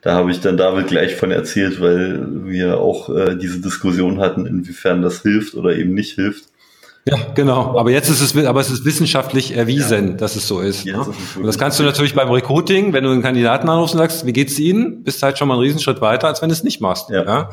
da 0.03 0.15
habe 0.15 0.33
ich 0.33 0.41
dann 0.41 0.57
David 0.57 0.89
gleich 0.89 1.15
von 1.15 1.31
erzählt, 1.31 1.81
weil 1.81 2.47
wir 2.47 2.81
auch 2.81 3.09
äh, 3.11 3.37
diese 3.37 3.61
Diskussion 3.61 4.19
hatten, 4.19 4.45
inwiefern 4.45 5.03
das 5.03 5.23
hilft 5.23 5.55
oder 5.55 5.77
eben 5.77 5.95
nicht 5.95 6.17
hilft. 6.17 6.47
Ja, 7.07 7.17
genau. 7.37 7.79
Aber 7.79 7.93
jetzt 7.93 8.09
ist 8.09 8.21
es, 8.21 8.45
aber 8.45 8.61
es 8.61 8.71
ist 8.71 8.85
wissenschaftlich 8.85 9.57
erwiesen, 9.57 10.09
ja. 10.09 10.15
dass 10.15 10.35
es 10.35 10.49
so 10.49 10.61
ist. 10.61 10.85
Ne? 10.85 10.99
Und 11.37 11.47
das 11.47 11.59
kannst 11.59 11.79
du 11.79 11.85
natürlich 11.85 12.15
beim 12.15 12.31
Recruiting, 12.31 12.93
wenn 12.93 13.05
du 13.05 13.11
einen 13.11 13.23
Kandidaten 13.23 13.69
anrufst 13.69 13.95
und 13.95 14.01
sagst, 14.01 14.27
wie 14.27 14.33
geht's 14.33 14.59
Ihnen, 14.59 15.05
bist 15.05 15.23
halt 15.23 15.39
schon 15.39 15.47
mal 15.47 15.55
einen 15.55 15.63
Riesenschritt 15.63 16.01
weiter, 16.01 16.27
als 16.27 16.43
wenn 16.43 16.49
du 16.49 16.55
es 16.55 16.65
nicht 16.65 16.81
machst. 16.81 17.11
Ja. 17.11 17.25
ja? 17.25 17.51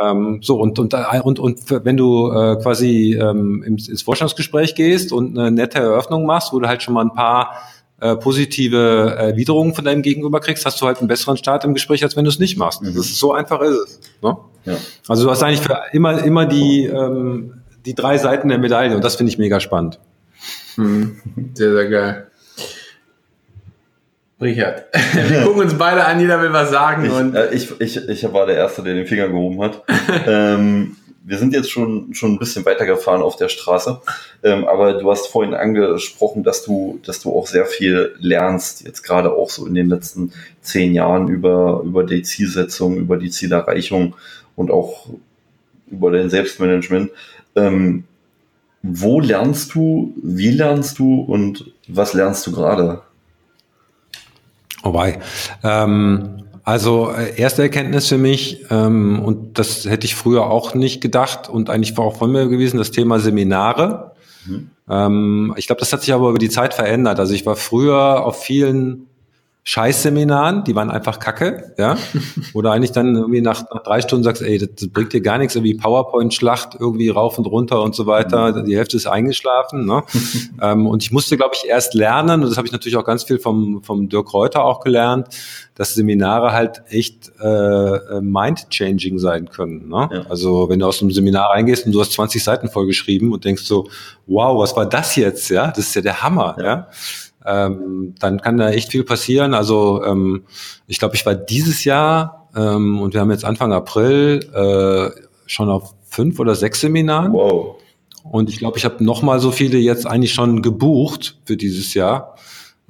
Ähm, 0.00 0.40
so, 0.42 0.60
und, 0.60 0.78
und, 0.78 0.94
und, 0.94 1.38
und 1.38 1.84
wenn 1.84 1.96
du 1.96 2.30
äh, 2.30 2.56
quasi 2.60 3.18
ähm, 3.20 3.62
ins, 3.62 3.88
ins 3.88 4.02
Vorstandsgespräch 4.02 4.74
gehst 4.74 5.12
und 5.12 5.38
eine 5.38 5.50
nette 5.50 5.78
Eröffnung 5.78 6.26
machst, 6.26 6.52
wo 6.52 6.58
du 6.58 6.66
halt 6.66 6.82
schon 6.82 6.94
mal 6.94 7.04
ein 7.04 7.14
paar 7.14 7.54
äh, 8.00 8.16
positive 8.16 9.14
Erwiderungen 9.16 9.72
von 9.72 9.84
deinem 9.84 10.02
Gegenüber 10.02 10.40
kriegst, 10.40 10.66
hast 10.66 10.80
du 10.80 10.86
halt 10.86 10.98
einen 10.98 11.08
besseren 11.08 11.36
Start 11.36 11.64
im 11.64 11.74
Gespräch, 11.74 12.02
als 12.02 12.16
wenn 12.16 12.24
du 12.24 12.30
es 12.30 12.38
nicht 12.38 12.58
machst. 12.58 12.82
Mhm. 12.82 12.88
Das 12.88 13.06
ist 13.06 13.18
so 13.18 13.32
einfach 13.32 13.60
ist 13.60 13.76
es. 13.76 14.00
Ne? 14.20 14.36
Ja. 14.64 14.76
Also 15.06 15.24
du 15.24 15.30
hast 15.30 15.42
eigentlich 15.42 15.60
für 15.60 15.78
immer, 15.92 16.22
immer 16.24 16.46
die, 16.46 16.86
ähm, 16.86 17.62
die 17.86 17.94
drei 17.94 18.18
Seiten 18.18 18.48
der 18.48 18.58
Medaille 18.58 18.96
und 18.96 19.04
das 19.04 19.16
finde 19.16 19.30
ich 19.30 19.38
mega 19.38 19.60
spannend. 19.60 20.00
Mhm. 20.76 21.20
Sehr, 21.54 21.72
sehr 21.72 21.88
geil. 21.88 22.26
Richard, 24.40 24.84
wir 25.28 25.42
gucken 25.42 25.62
uns 25.62 25.74
beide 25.74 26.04
an, 26.04 26.20
jeder 26.20 26.40
will 26.42 26.52
was 26.52 26.70
sagen. 26.70 27.04
Ich, 27.04 27.12
und 27.12 27.34
äh, 27.34 27.52
ich, 27.52 27.80
ich, 27.80 28.08
ich 28.08 28.32
war 28.32 28.46
der 28.46 28.56
Erste, 28.56 28.82
der 28.82 28.94
den 28.94 29.06
Finger 29.06 29.28
gehoben 29.28 29.62
hat. 29.62 29.82
ähm, 30.26 30.96
wir 31.26 31.38
sind 31.38 31.54
jetzt 31.54 31.70
schon, 31.70 32.12
schon 32.12 32.32
ein 32.32 32.38
bisschen 32.38 32.66
weitergefahren 32.66 33.22
auf 33.22 33.36
der 33.36 33.48
Straße, 33.48 34.00
ähm, 34.42 34.66
aber 34.66 34.94
du 34.94 35.10
hast 35.10 35.28
vorhin 35.28 35.54
angesprochen, 35.54 36.42
dass 36.42 36.64
du, 36.64 37.00
dass 37.06 37.20
du 37.20 37.34
auch 37.34 37.46
sehr 37.46 37.64
viel 37.64 38.14
lernst, 38.18 38.84
jetzt 38.84 39.02
gerade 39.02 39.32
auch 39.32 39.48
so 39.48 39.66
in 39.66 39.74
den 39.74 39.88
letzten 39.88 40.32
zehn 40.60 40.92
Jahren 40.92 41.28
über, 41.28 41.80
über 41.82 42.04
die 42.04 42.22
Zielsetzung, 42.22 42.96
über 42.98 43.16
die 43.16 43.30
Zielerreichung 43.30 44.16
und 44.54 44.70
auch 44.70 45.06
über 45.90 46.10
dein 46.10 46.28
Selbstmanagement. 46.28 47.10
Ähm, 47.56 48.04
wo 48.82 49.18
lernst 49.18 49.74
du, 49.74 50.14
wie 50.22 50.50
lernst 50.50 50.98
du 50.98 51.22
und 51.22 51.72
was 51.88 52.12
lernst 52.12 52.46
du 52.46 52.52
gerade? 52.52 53.00
Wobei, 54.84 55.18
ähm, 55.62 56.44
also 56.62 57.10
äh, 57.10 57.38
erste 57.38 57.62
Erkenntnis 57.62 58.08
für 58.08 58.18
mich, 58.18 58.64
ähm, 58.70 59.20
und 59.22 59.58
das 59.58 59.84
hätte 59.86 60.06
ich 60.06 60.14
früher 60.14 60.46
auch 60.46 60.74
nicht 60.74 61.00
gedacht 61.00 61.48
und 61.48 61.70
eigentlich 61.70 61.96
war 61.96 62.04
auch 62.04 62.16
von 62.16 62.30
mir 62.30 62.48
gewesen, 62.48 62.78
das 62.78 62.90
Thema 62.90 63.18
Seminare. 63.18 64.12
Mhm. 64.46 64.70
Ähm, 64.88 65.54
ich 65.56 65.66
glaube, 65.66 65.80
das 65.80 65.92
hat 65.92 66.02
sich 66.02 66.12
aber 66.12 66.28
über 66.28 66.38
die 66.38 66.50
Zeit 66.50 66.74
verändert. 66.74 67.18
Also 67.18 67.34
ich 67.34 67.44
war 67.46 67.56
früher 67.56 68.24
auf 68.24 68.42
vielen 68.42 69.08
Scheißseminaren, 69.66 70.62
die 70.64 70.74
waren 70.76 70.90
einfach 70.90 71.18
kacke, 71.18 71.72
ja. 71.78 71.96
Oder 72.52 72.72
eigentlich 72.72 72.92
dann 72.92 73.16
irgendwie 73.16 73.40
nach, 73.40 73.64
nach 73.72 73.82
drei 73.82 74.02
Stunden 74.02 74.22
sagst, 74.22 74.42
ey, 74.42 74.58
das, 74.58 74.68
das 74.78 74.88
bringt 74.88 75.14
dir 75.14 75.22
gar 75.22 75.38
nichts, 75.38 75.54
irgendwie 75.54 75.72
PowerPoint-Schlacht, 75.74 76.76
irgendwie 76.78 77.08
rauf 77.08 77.38
und 77.38 77.46
runter 77.46 77.82
und 77.82 77.94
so 77.94 78.04
weiter. 78.06 78.52
Mhm. 78.52 78.66
Die 78.66 78.76
Hälfte 78.76 78.98
ist 78.98 79.06
eingeschlafen. 79.06 79.86
Ne? 79.86 80.02
ähm, 80.60 80.86
und 80.86 81.02
ich 81.02 81.12
musste, 81.12 81.38
glaube 81.38 81.54
ich, 81.54 81.66
erst 81.66 81.94
lernen, 81.94 82.42
und 82.42 82.50
das 82.50 82.58
habe 82.58 82.66
ich 82.66 82.72
natürlich 82.72 82.98
auch 82.98 83.06
ganz 83.06 83.24
viel 83.24 83.38
vom, 83.38 83.82
vom 83.82 84.10
Dirk 84.10 84.34
Reuter 84.34 84.62
auch 84.64 84.80
gelernt, 84.80 85.28
dass 85.74 85.94
Seminare 85.94 86.52
halt 86.52 86.82
echt 86.90 87.32
äh, 87.40 87.46
äh, 87.46 88.20
mind-changing 88.20 89.18
sein 89.18 89.48
können. 89.48 89.88
Ne? 89.88 90.10
Ja. 90.12 90.26
Also 90.28 90.68
wenn 90.68 90.78
du 90.78 90.86
aus 90.86 91.00
einem 91.00 91.10
Seminar 91.10 91.50
reingehst 91.50 91.86
und 91.86 91.92
du 91.92 92.00
hast 92.00 92.12
20 92.12 92.44
Seiten 92.44 92.68
vollgeschrieben 92.68 93.32
und 93.32 93.46
denkst 93.46 93.62
so, 93.62 93.88
wow, 94.26 94.60
was 94.60 94.76
war 94.76 94.84
das 94.86 95.16
jetzt? 95.16 95.48
Ja, 95.48 95.68
das 95.68 95.86
ist 95.86 95.94
ja 95.94 96.02
der 96.02 96.22
Hammer, 96.22 96.54
ja. 96.58 96.64
ja? 96.64 96.88
Ähm, 97.44 98.14
dann 98.18 98.40
kann 98.40 98.56
da 98.56 98.70
echt 98.70 98.90
viel 98.90 99.04
passieren. 99.04 99.54
Also 99.54 100.02
ähm, 100.04 100.44
ich 100.86 100.98
glaube, 100.98 101.14
ich 101.14 101.26
war 101.26 101.34
dieses 101.34 101.84
Jahr 101.84 102.48
ähm, 102.56 103.00
und 103.00 103.14
wir 103.14 103.20
haben 103.20 103.30
jetzt 103.30 103.44
Anfang 103.44 103.72
April 103.72 104.40
äh, 104.54 105.20
schon 105.46 105.68
auf 105.68 105.94
fünf 106.08 106.38
oder 106.38 106.54
sechs 106.54 106.80
Seminaren. 106.80 107.32
Wow. 107.32 107.76
Und 108.24 108.48
ich 108.48 108.58
glaube, 108.58 108.78
ich 108.78 108.84
habe 108.84 109.04
noch 109.04 109.22
mal 109.22 109.38
so 109.40 109.50
viele 109.50 109.78
jetzt 109.78 110.06
eigentlich 110.06 110.32
schon 110.32 110.62
gebucht 110.62 111.38
für 111.44 111.56
dieses 111.56 111.92
Jahr, 111.92 112.36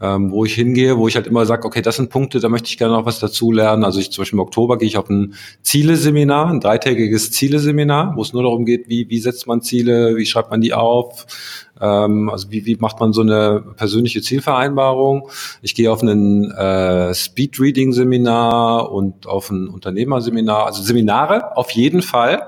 ähm, 0.00 0.32
wo 0.32 0.44
ich 0.44 0.54
hingehe, 0.54 0.98
wo 0.98 1.06
ich 1.06 1.14
halt 1.14 1.26
immer 1.26 1.46
sage, 1.46 1.64
okay, 1.66 1.80
das 1.80 1.96
sind 1.96 2.10
Punkte, 2.10 2.40
da 2.40 2.48
möchte 2.48 2.68
ich 2.68 2.78
gerne 2.78 2.94
noch 2.94 3.06
was 3.06 3.20
dazu 3.20 3.52
lernen. 3.52 3.84
Also 3.84 4.00
ich 4.00 4.10
zum 4.10 4.22
Beispiel 4.22 4.38
im 4.38 4.42
Oktober 4.42 4.76
gehe 4.76 4.88
ich 4.88 4.98
auf 4.98 5.08
ein 5.08 5.34
Zieleseminar, 5.62 6.48
ein 6.48 6.60
dreitägiges 6.60 7.30
Zieleseminar, 7.30 8.16
wo 8.16 8.22
es 8.22 8.32
nur 8.32 8.42
darum 8.42 8.64
geht, 8.64 8.88
wie, 8.88 9.08
wie 9.08 9.18
setzt 9.18 9.46
man 9.46 9.62
Ziele, 9.62 10.16
wie 10.16 10.26
schreibt 10.26 10.50
man 10.50 10.60
die 10.60 10.74
auf, 10.74 11.26
ähm, 11.80 12.28
also 12.28 12.50
wie, 12.50 12.66
wie 12.66 12.76
macht 12.76 12.98
man 12.98 13.12
so 13.12 13.20
eine 13.20 13.62
persönliche 13.76 14.20
Zielvereinbarung? 14.20 15.28
Ich 15.62 15.74
gehe 15.74 15.92
auf 15.92 16.02
ein 16.02 16.50
äh, 16.50 17.14
Speed-Reading-Seminar 17.14 18.90
und 18.90 19.28
auf 19.28 19.50
ein 19.50 19.68
Unternehmerseminar. 19.68 20.66
Also 20.66 20.82
Seminare 20.82 21.56
auf 21.56 21.70
jeden 21.70 22.02
Fall. 22.02 22.42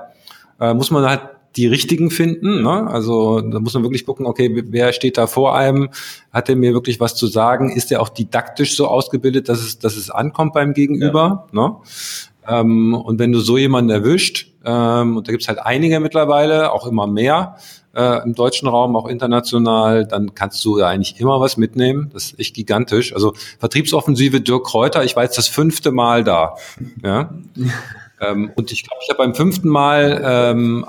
Äh, 0.59 0.73
muss 0.73 0.91
man 0.91 1.05
halt 1.05 1.21
die 1.55 1.67
richtigen 1.67 2.11
finden. 2.11 2.61
Ne? 2.61 2.87
Also 2.87 3.41
da 3.41 3.59
muss 3.59 3.73
man 3.73 3.83
wirklich 3.83 4.05
gucken, 4.05 4.25
okay, 4.25 4.63
wer 4.67 4.93
steht 4.93 5.17
da 5.17 5.27
vor 5.27 5.55
einem? 5.55 5.89
Hat 6.31 6.49
er 6.49 6.55
mir 6.55 6.73
wirklich 6.73 6.99
was 6.99 7.15
zu 7.15 7.27
sagen? 7.27 7.71
Ist 7.71 7.91
er 7.91 8.01
auch 8.01 8.09
didaktisch 8.09 8.75
so 8.75 8.87
ausgebildet, 8.87 9.49
dass 9.49 9.59
es, 9.59 9.79
dass 9.79 9.95
es 9.95 10.09
ankommt 10.09 10.53
beim 10.53 10.73
Gegenüber? 10.73 11.47
Ja. 11.53 11.61
Ne? 11.61 11.75
Ähm, 12.47 12.93
und 12.93 13.19
wenn 13.19 13.31
du 13.31 13.39
so 13.39 13.57
jemanden 13.57 13.89
erwischt, 13.89 14.51
ähm, 14.65 15.17
und 15.17 15.27
da 15.27 15.31
gibt's 15.31 15.47
halt 15.47 15.59
einige 15.59 15.99
mittlerweile, 15.99 16.71
auch 16.71 16.85
immer 16.87 17.07
mehr, 17.07 17.55
äh, 17.95 18.23
im 18.23 18.35
deutschen 18.35 18.67
Raum, 18.67 18.95
auch 18.95 19.07
international, 19.07 20.05
dann 20.05 20.35
kannst 20.35 20.63
du 20.63 20.79
ja 20.79 20.87
eigentlich 20.87 21.19
immer 21.19 21.41
was 21.41 21.57
mitnehmen. 21.57 22.09
Das 22.13 22.25
ist 22.25 22.39
echt 22.39 22.55
gigantisch. 22.55 23.13
Also 23.13 23.33
Vertriebsoffensive 23.59 24.39
Dirk 24.41 24.65
Kräuter, 24.65 25.03
ich 25.03 25.15
war 25.15 25.23
jetzt 25.23 25.37
das 25.37 25.47
fünfte 25.47 25.91
Mal 25.91 26.23
da. 26.23 26.55
Ja? 27.03 27.33
ähm, 28.21 28.51
und 28.55 28.71
ich 28.71 28.83
glaube, 28.83 29.01
ich 29.03 29.09
habe 29.09 29.17
beim 29.17 29.33
fünften 29.33 29.69
Mal 29.69 30.21
ähm, 30.23 30.85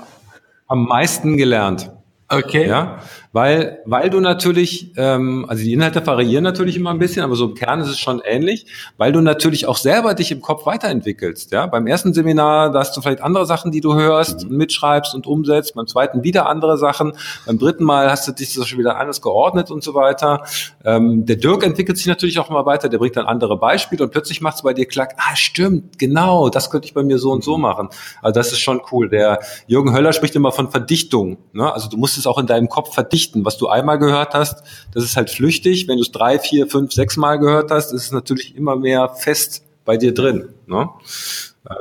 am 0.69 0.85
meisten 0.85 1.35
gelernt. 1.37 1.91
Okay. 2.29 2.67
Ja, 2.67 2.99
weil, 3.31 3.79
weil 3.85 4.09
du 4.09 4.19
natürlich, 4.19 4.91
ähm, 4.97 5.45
also 5.47 5.63
die 5.63 5.73
Inhalte 5.73 6.05
variieren 6.05 6.43
natürlich 6.43 6.75
immer 6.77 6.89
ein 6.89 6.97
bisschen, 6.97 7.23
aber 7.23 7.35
so 7.35 7.49
im 7.49 7.53
Kern 7.53 7.79
ist 7.79 7.89
es 7.89 7.99
schon 7.99 8.21
ähnlich, 8.25 8.65
weil 8.97 9.11
du 9.11 9.21
natürlich 9.21 9.67
auch 9.67 9.77
selber 9.77 10.15
dich 10.15 10.31
im 10.31 10.41
Kopf 10.41 10.65
weiterentwickelst. 10.65 11.51
Ja, 11.51 11.67
beim 11.67 11.85
ersten 11.85 12.13
Seminar, 12.13 12.71
da 12.71 12.79
hast 12.79 12.97
du 12.97 13.01
vielleicht 13.01 13.21
andere 13.21 13.45
Sachen, 13.45 13.71
die 13.71 13.81
du 13.81 13.93
hörst 13.93 14.45
und 14.45 14.51
mitschreibst 14.51 15.13
und 15.13 15.27
umsetzt. 15.27 15.75
Beim 15.75 15.85
zweiten 15.85 16.23
wieder 16.23 16.49
andere 16.49 16.79
Sachen. 16.79 17.13
Beim 17.45 17.59
dritten 17.59 17.83
Mal 17.83 18.09
hast 18.09 18.27
du 18.27 18.31
dich 18.31 18.55
das 18.55 18.67
schon 18.67 18.79
wieder 18.79 18.97
anders 18.97 19.21
geordnet 19.21 19.69
und 19.69 19.83
so 19.83 19.93
weiter. 19.93 20.43
Ähm, 20.83 21.27
der 21.27 21.35
Dirk 21.35 21.63
entwickelt 21.63 21.97
sich 21.97 22.07
natürlich 22.07 22.39
auch 22.39 22.49
immer 22.49 22.65
weiter. 22.65 22.89
Der 22.89 22.97
bringt 22.97 23.15
dann 23.15 23.27
andere 23.27 23.57
Beispiele 23.57 24.03
und 24.03 24.09
plötzlich 24.09 24.41
macht 24.41 24.55
es 24.55 24.63
bei 24.63 24.73
dir 24.73 24.87
klack. 24.87 25.13
Ah, 25.17 25.35
stimmt, 25.35 25.99
genau, 25.99 26.49
das 26.49 26.71
könnte 26.71 26.87
ich 26.87 26.95
bei 26.95 27.03
mir 27.03 27.19
so 27.19 27.31
und 27.31 27.43
so 27.43 27.59
machen. 27.59 27.89
Also 28.23 28.33
das 28.33 28.51
ist 28.51 28.59
schon 28.59 28.81
cool. 28.91 29.07
Der 29.07 29.39
Jürgen 29.67 29.93
Höller 29.93 30.13
spricht 30.13 30.35
immer 30.35 30.51
von 30.51 30.71
Verdichtung. 30.71 31.37
Ne? 31.53 31.71
Also 31.71 31.89
du 31.89 31.97
musst 31.97 32.17
es 32.17 32.25
auch 32.25 32.39
in 32.39 32.47
deinem 32.47 32.69
Kopf 32.69 32.95
verdichten. 32.95 33.18
Was 33.45 33.57
du 33.57 33.67
einmal 33.67 33.99
gehört 33.99 34.33
hast, 34.33 34.63
das 34.93 35.03
ist 35.03 35.15
halt 35.15 35.29
flüchtig. 35.29 35.87
Wenn 35.87 35.97
du 35.97 36.03
es 36.03 36.11
drei, 36.11 36.39
vier, 36.39 36.67
fünf, 36.67 36.91
sechs 36.91 37.17
Mal 37.17 37.37
gehört 37.37 37.71
hast, 37.71 37.91
ist 37.91 38.05
es 38.05 38.11
natürlich 38.11 38.55
immer 38.55 38.75
mehr 38.75 39.09
fest 39.09 39.63
bei 39.85 39.97
dir 39.97 40.13
drin. 40.13 40.49
Ne? 40.67 40.89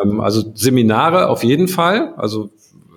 Ähm, 0.02 0.20
also 0.20 0.52
Seminare 0.54 1.28
auf 1.28 1.44
jeden 1.44 1.68
Fall. 1.68 2.14
Also 2.16 2.50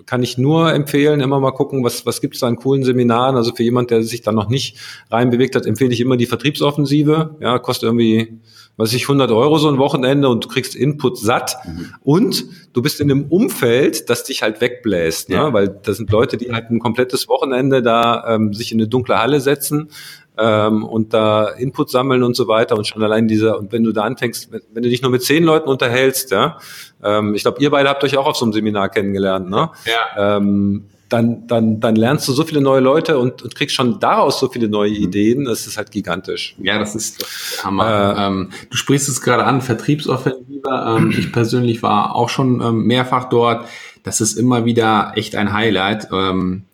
kann 0.06 0.22
ich 0.22 0.36
nur 0.36 0.72
empfehlen, 0.72 1.20
immer 1.20 1.40
mal 1.40 1.52
gucken, 1.52 1.84
was, 1.84 2.04
was 2.04 2.20
gibt 2.20 2.34
es 2.34 2.40
da 2.40 2.46
an 2.46 2.56
coolen 2.56 2.84
Seminaren. 2.84 3.36
Also 3.36 3.54
für 3.54 3.62
jemand, 3.62 3.90
der 3.90 4.02
sich 4.02 4.22
da 4.22 4.32
noch 4.32 4.48
nicht 4.48 4.76
reinbewegt 5.10 5.54
hat, 5.54 5.66
empfehle 5.66 5.92
ich 5.92 6.00
immer 6.00 6.16
die 6.16 6.26
Vertriebsoffensive. 6.26 7.36
Ja, 7.40 7.58
kostet 7.58 7.84
irgendwie 7.84 8.38
was 8.76 8.92
ich 8.94 9.02
100 9.02 9.30
Euro 9.30 9.58
so 9.58 9.68
ein 9.68 9.78
Wochenende 9.78 10.28
und 10.28 10.44
du 10.44 10.48
kriegst 10.48 10.74
Input 10.74 11.18
satt 11.18 11.56
mhm. 11.66 11.94
und 12.02 12.44
du 12.72 12.82
bist 12.82 13.00
in 13.00 13.10
einem 13.10 13.26
Umfeld, 13.26 14.08
das 14.08 14.24
dich 14.24 14.42
halt 14.42 14.60
wegbläst, 14.60 15.28
ne? 15.28 15.36
ja. 15.36 15.46
ne? 15.46 15.52
weil 15.52 15.68
das 15.68 15.98
sind 15.98 16.10
Leute, 16.10 16.36
die 16.36 16.52
halt 16.52 16.70
ein 16.70 16.78
komplettes 16.78 17.28
Wochenende 17.28 17.82
da 17.82 18.24
ähm, 18.34 18.54
sich 18.54 18.72
in 18.72 18.80
eine 18.80 18.88
dunkle 18.88 19.18
Halle 19.18 19.40
setzen 19.40 19.90
ähm, 20.38 20.84
und 20.84 21.12
da 21.12 21.48
Input 21.48 21.90
sammeln 21.90 22.22
und 22.22 22.34
so 22.34 22.48
weiter 22.48 22.76
und 22.76 22.86
schon 22.86 23.02
allein 23.02 23.28
dieser 23.28 23.58
und 23.58 23.72
wenn 23.72 23.84
du 23.84 23.92
da 23.92 24.02
anfängst, 24.02 24.50
wenn, 24.52 24.62
wenn 24.72 24.82
du 24.82 24.88
dich 24.88 25.02
nur 25.02 25.10
mit 25.10 25.22
zehn 25.22 25.44
Leuten 25.44 25.68
unterhältst, 25.68 26.30
ja, 26.30 26.58
ähm, 27.02 27.34
ich 27.34 27.42
glaube, 27.42 27.60
ihr 27.60 27.70
beide 27.70 27.88
habt 27.88 28.02
euch 28.04 28.16
auch 28.16 28.26
auf 28.26 28.36
so 28.36 28.44
einem 28.44 28.52
Seminar 28.52 28.88
kennengelernt, 28.88 29.50
ne? 29.50 29.70
Ja. 29.84 30.36
Ähm, 30.36 30.86
dann, 31.12 31.46
dann, 31.46 31.80
dann 31.80 31.94
lernst 31.94 32.26
du 32.26 32.32
so 32.32 32.44
viele 32.44 32.60
neue 32.60 32.80
Leute 32.80 33.18
und, 33.18 33.42
und 33.42 33.54
kriegst 33.54 33.74
schon 33.74 34.00
daraus 34.00 34.40
so 34.40 34.48
viele 34.48 34.68
neue 34.68 34.90
mhm. 34.90 34.96
Ideen. 34.96 35.44
Das 35.44 35.66
ist 35.66 35.76
halt 35.76 35.90
gigantisch. 35.90 36.56
Ja, 36.58 36.78
das 36.78 36.94
ist 36.94 37.62
Hammer. 37.62 38.16
Äh, 38.16 38.26
ähm, 38.26 38.50
du 38.70 38.76
sprichst 38.76 39.08
es 39.08 39.20
gerade 39.20 39.44
an, 39.44 39.60
Vertriebsoffensive. 39.60 40.62
Ähm, 40.68 41.14
ich 41.16 41.32
persönlich 41.32 41.82
war 41.82 42.14
auch 42.14 42.28
schon 42.28 42.60
ähm, 42.60 42.86
mehrfach 42.86 43.28
dort. 43.28 43.68
Das 44.02 44.20
ist 44.20 44.38
immer 44.38 44.64
wieder 44.64 45.12
echt 45.16 45.36
ein 45.36 45.52
Highlight. 45.52 46.08
Ähm, 46.12 46.64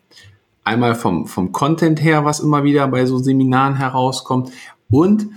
einmal 0.63 0.95
vom, 0.95 1.27
vom 1.27 1.51
Content 1.51 2.01
her, 2.01 2.23
was 2.23 2.39
immer 2.39 2.63
wieder 2.63 2.87
bei 2.87 3.05
so 3.05 3.17
Seminaren 3.17 3.75
herauskommt. 3.75 4.51
Und 4.89 5.27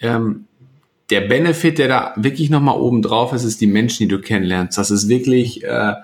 ähm, 0.00 0.44
der 1.10 1.22
Benefit, 1.22 1.78
der 1.78 1.88
da 1.88 2.12
wirklich 2.16 2.50
nochmal 2.50 2.76
oben 2.76 3.02
drauf 3.02 3.32
ist, 3.32 3.44
ist 3.44 3.60
die 3.60 3.66
Menschen, 3.66 4.04
die 4.04 4.08
du 4.08 4.20
kennenlernst. 4.20 4.78
Das 4.78 4.92
ist 4.92 5.08
wirklich... 5.08 5.64
Äh, 5.64 5.94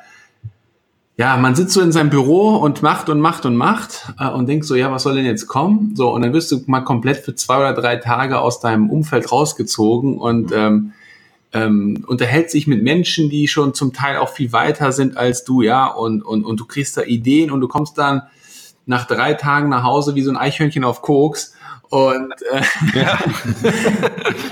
ja, 1.21 1.37
man 1.37 1.55
sitzt 1.55 1.75
so 1.75 1.83
in 1.83 1.93
seinem 1.93 2.09
Büro 2.09 2.57
und 2.57 2.81
macht 2.81 3.11
und 3.11 3.21
macht 3.21 3.45
und 3.45 3.55
macht 3.55 4.11
äh, 4.19 4.27
und 4.31 4.49
denkt 4.49 4.65
so, 4.65 4.75
ja, 4.75 4.91
was 4.91 5.03
soll 5.03 5.17
denn 5.17 5.27
jetzt 5.27 5.49
kommen? 5.49 5.95
So, 5.95 6.15
und 6.15 6.23
dann 6.23 6.33
wirst 6.33 6.51
du 6.51 6.63
mal 6.65 6.81
komplett 6.81 7.19
für 7.19 7.35
zwei 7.35 7.59
oder 7.59 7.75
drei 7.75 7.97
Tage 7.97 8.41
aus 8.41 8.61
deinem 8.61 8.89
Umfeld 8.89 9.31
rausgezogen 9.31 10.17
und 10.17 10.49
mhm. 10.49 10.57
ähm, 10.57 10.93
ähm, 11.53 12.05
unterhält 12.07 12.51
sich 12.51 12.67
mit 12.67 12.83
Menschen, 12.83 13.29
die 13.29 13.49
schon 13.49 13.75
zum 13.75 13.93
Teil 13.93 14.17
auch 14.17 14.31
viel 14.31 14.55
weiter 14.55 14.93
sind 14.93 15.19
als 15.19 15.45
du, 15.45 15.61
ja, 15.61 15.89
und, 15.89 16.23
und, 16.23 16.47
und 16.47 16.59
du 16.59 16.65
kriegst 16.65 16.97
da 16.97 17.03
Ideen 17.03 17.51
und 17.51 17.61
du 17.61 17.69
kommst 17.69 17.99
dann 17.99 18.23
nach 18.87 19.05
drei 19.07 19.35
Tagen 19.35 19.69
nach 19.69 19.85
Hause 19.85 20.15
wie 20.15 20.23
so 20.23 20.31
ein 20.31 20.39
Eichhörnchen 20.39 20.85
auf 20.85 21.03
Koks 21.03 21.53
und, 21.91 22.33
äh, 22.53 22.63
ja. 22.95 23.19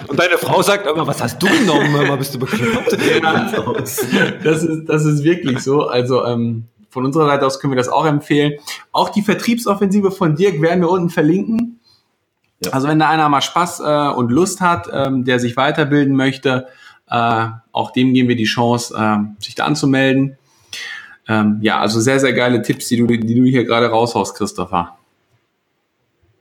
und 0.09 0.18
deine 0.18 0.38
Frau 0.38 0.61
sagt 0.61 0.88
immer, 0.88 1.07
was 1.07 1.23
hast 1.23 1.40
du 1.40 1.47
genommen? 1.47 1.95
Immer 1.95 2.16
bist 2.16 2.35
du 2.35 2.40
bekloppt. 2.40 2.99
Ja, 3.23 3.49
das, 4.42 4.64
ist, 4.64 4.88
das 4.88 5.04
ist 5.04 5.23
wirklich 5.23 5.61
so. 5.61 5.87
Also 5.87 6.25
ähm, 6.26 6.64
von 6.90 7.04
unserer 7.04 7.26
Seite 7.26 7.47
aus 7.47 7.61
können 7.61 7.73
wir 7.73 7.76
das 7.76 7.88
auch 7.88 8.07
empfehlen. 8.07 8.54
Auch 8.90 9.11
die 9.11 9.23
Vertriebsoffensive 9.23 10.11
von 10.11 10.35
Dirk 10.35 10.61
werden 10.61 10.80
wir 10.80 10.90
unten 10.90 11.11
verlinken. 11.11 11.78
Ja. 12.64 12.73
Also 12.73 12.88
wenn 12.88 12.99
da 12.99 13.09
einer 13.09 13.28
mal 13.28 13.40
Spaß 13.40 13.80
äh, 13.80 14.09
und 14.16 14.33
Lust 14.33 14.61
hat, 14.61 14.88
ähm, 14.92 15.25
der 15.25 15.38
sich 15.38 15.57
weiterbilden 15.57 16.16
möchte, 16.16 16.66
äh, 17.09 17.47
auch 17.71 17.92
dem 17.92 18.14
geben 18.14 18.28
wir 18.28 18.37
die 18.37 18.45
Chance, 18.45 18.97
äh, 18.99 19.42
sich 19.42 19.54
da 19.54 19.64
anzumelden. 19.64 20.38
Ähm, 21.28 21.59
ja, 21.61 21.78
also 21.78 22.00
sehr, 22.00 22.18
sehr 22.18 22.33
geile 22.33 22.62
Tipps, 22.62 22.88
die 22.88 22.97
du, 22.97 23.07
die 23.07 23.35
du 23.35 23.45
hier 23.45 23.64
gerade 23.64 23.87
raushaust, 23.87 24.35
Christopher. 24.35 24.98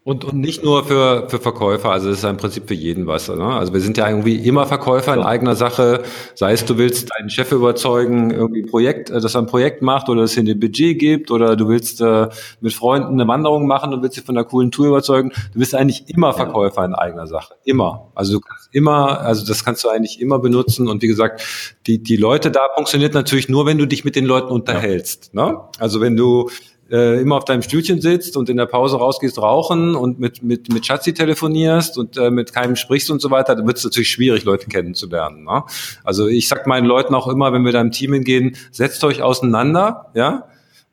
Und, 0.07 0.23
und 0.23 0.39
nicht 0.39 0.63
nur 0.63 0.85
für, 0.85 1.27
für 1.27 1.37
Verkäufer, 1.37 1.91
also 1.91 2.09
es 2.09 2.19
ist 2.19 2.23
im 2.23 2.37
Prinzip 2.37 2.69
für 2.69 2.73
jeden 2.73 3.07
was. 3.07 3.27
Ne? 3.27 3.43
Also 3.43 3.73
wir 3.73 3.81
sind 3.81 3.97
ja 3.97 4.07
irgendwie 4.07 4.37
immer 4.37 4.65
Verkäufer 4.65 5.13
in 5.13 5.19
eigener 5.19 5.57
Sache, 5.57 6.03
sei 6.33 6.53
es 6.53 6.63
du 6.63 6.77
willst 6.77 7.09
deinen 7.13 7.29
Chef 7.29 7.51
überzeugen, 7.51 8.31
irgendwie 8.31 8.61
Projekt, 8.61 9.09
äh, 9.09 9.19
dass 9.19 9.35
er 9.35 9.41
ein 9.41 9.47
Projekt 9.47 9.81
macht 9.81 10.07
oder 10.07 10.21
dass 10.21 10.37
er 10.37 10.43
ein 10.43 10.59
Budget 10.61 10.97
gibt 10.97 11.29
oder 11.29 11.57
du 11.57 11.67
willst 11.67 11.99
äh, 11.99 12.29
mit 12.61 12.71
Freunden 12.71 13.15
eine 13.15 13.27
Wanderung 13.27 13.67
machen 13.67 13.93
und 13.93 14.01
willst 14.01 14.15
sie 14.15 14.21
von 14.21 14.37
einer 14.37 14.45
coolen 14.45 14.71
Tour 14.71 14.87
überzeugen. 14.87 15.33
Du 15.51 15.59
bist 15.59 15.75
eigentlich 15.75 16.05
immer 16.07 16.31
Verkäufer 16.31 16.85
in 16.85 16.95
eigener 16.95 17.27
Sache. 17.27 17.55
Immer. 17.65 18.09
Also 18.15 18.31
du 18.31 18.39
kannst 18.39 18.69
immer, 18.71 19.19
also 19.19 19.45
das 19.45 19.65
kannst 19.65 19.83
du 19.83 19.89
eigentlich 19.89 20.21
immer 20.21 20.39
benutzen. 20.39 20.87
Und 20.87 21.01
wie 21.01 21.07
gesagt, 21.07 21.43
die, 21.85 22.01
die 22.01 22.15
Leute 22.15 22.49
da 22.49 22.61
funktioniert 22.75 23.13
natürlich 23.13 23.49
nur, 23.49 23.65
wenn 23.65 23.77
du 23.77 23.85
dich 23.85 24.05
mit 24.05 24.15
den 24.15 24.23
Leuten 24.23 24.53
unterhältst. 24.53 25.33
Ne? 25.33 25.59
Also 25.79 25.99
wenn 25.99 26.15
du 26.15 26.49
äh, 26.91 27.21
immer 27.21 27.35
auf 27.37 27.45
deinem 27.45 27.61
Stühlchen 27.61 28.01
sitzt 28.01 28.37
und 28.37 28.49
in 28.49 28.57
der 28.57 28.65
Pause 28.65 28.97
rausgehst 28.97 29.39
rauchen 29.39 29.95
und 29.95 30.19
mit, 30.19 30.43
mit, 30.43 30.71
mit 30.71 30.85
Schatzi 30.85 31.13
telefonierst 31.13 31.97
und 31.97 32.17
äh, 32.17 32.31
mit 32.31 32.53
keinem 32.53 32.75
sprichst 32.75 33.11
und 33.11 33.21
so 33.21 33.31
weiter, 33.31 33.55
dann 33.55 33.67
wird 33.67 33.77
es 33.77 33.83
natürlich 33.83 34.09
schwierig, 34.09 34.43
Leute 34.43 34.67
kennenzulernen. 34.67 35.43
Ne? 35.43 35.63
Also 36.03 36.27
ich 36.27 36.47
sag 36.47 36.67
meinen 36.67 36.85
Leuten 36.85 37.15
auch 37.15 37.27
immer, 37.27 37.53
wenn 37.53 37.63
wir 37.63 37.71
da 37.71 37.81
im 37.81 37.91
Team 37.91 38.13
hingehen, 38.13 38.55
setzt 38.71 39.03
euch 39.03 39.21
auseinander, 39.21 40.11
ja, 40.13 40.47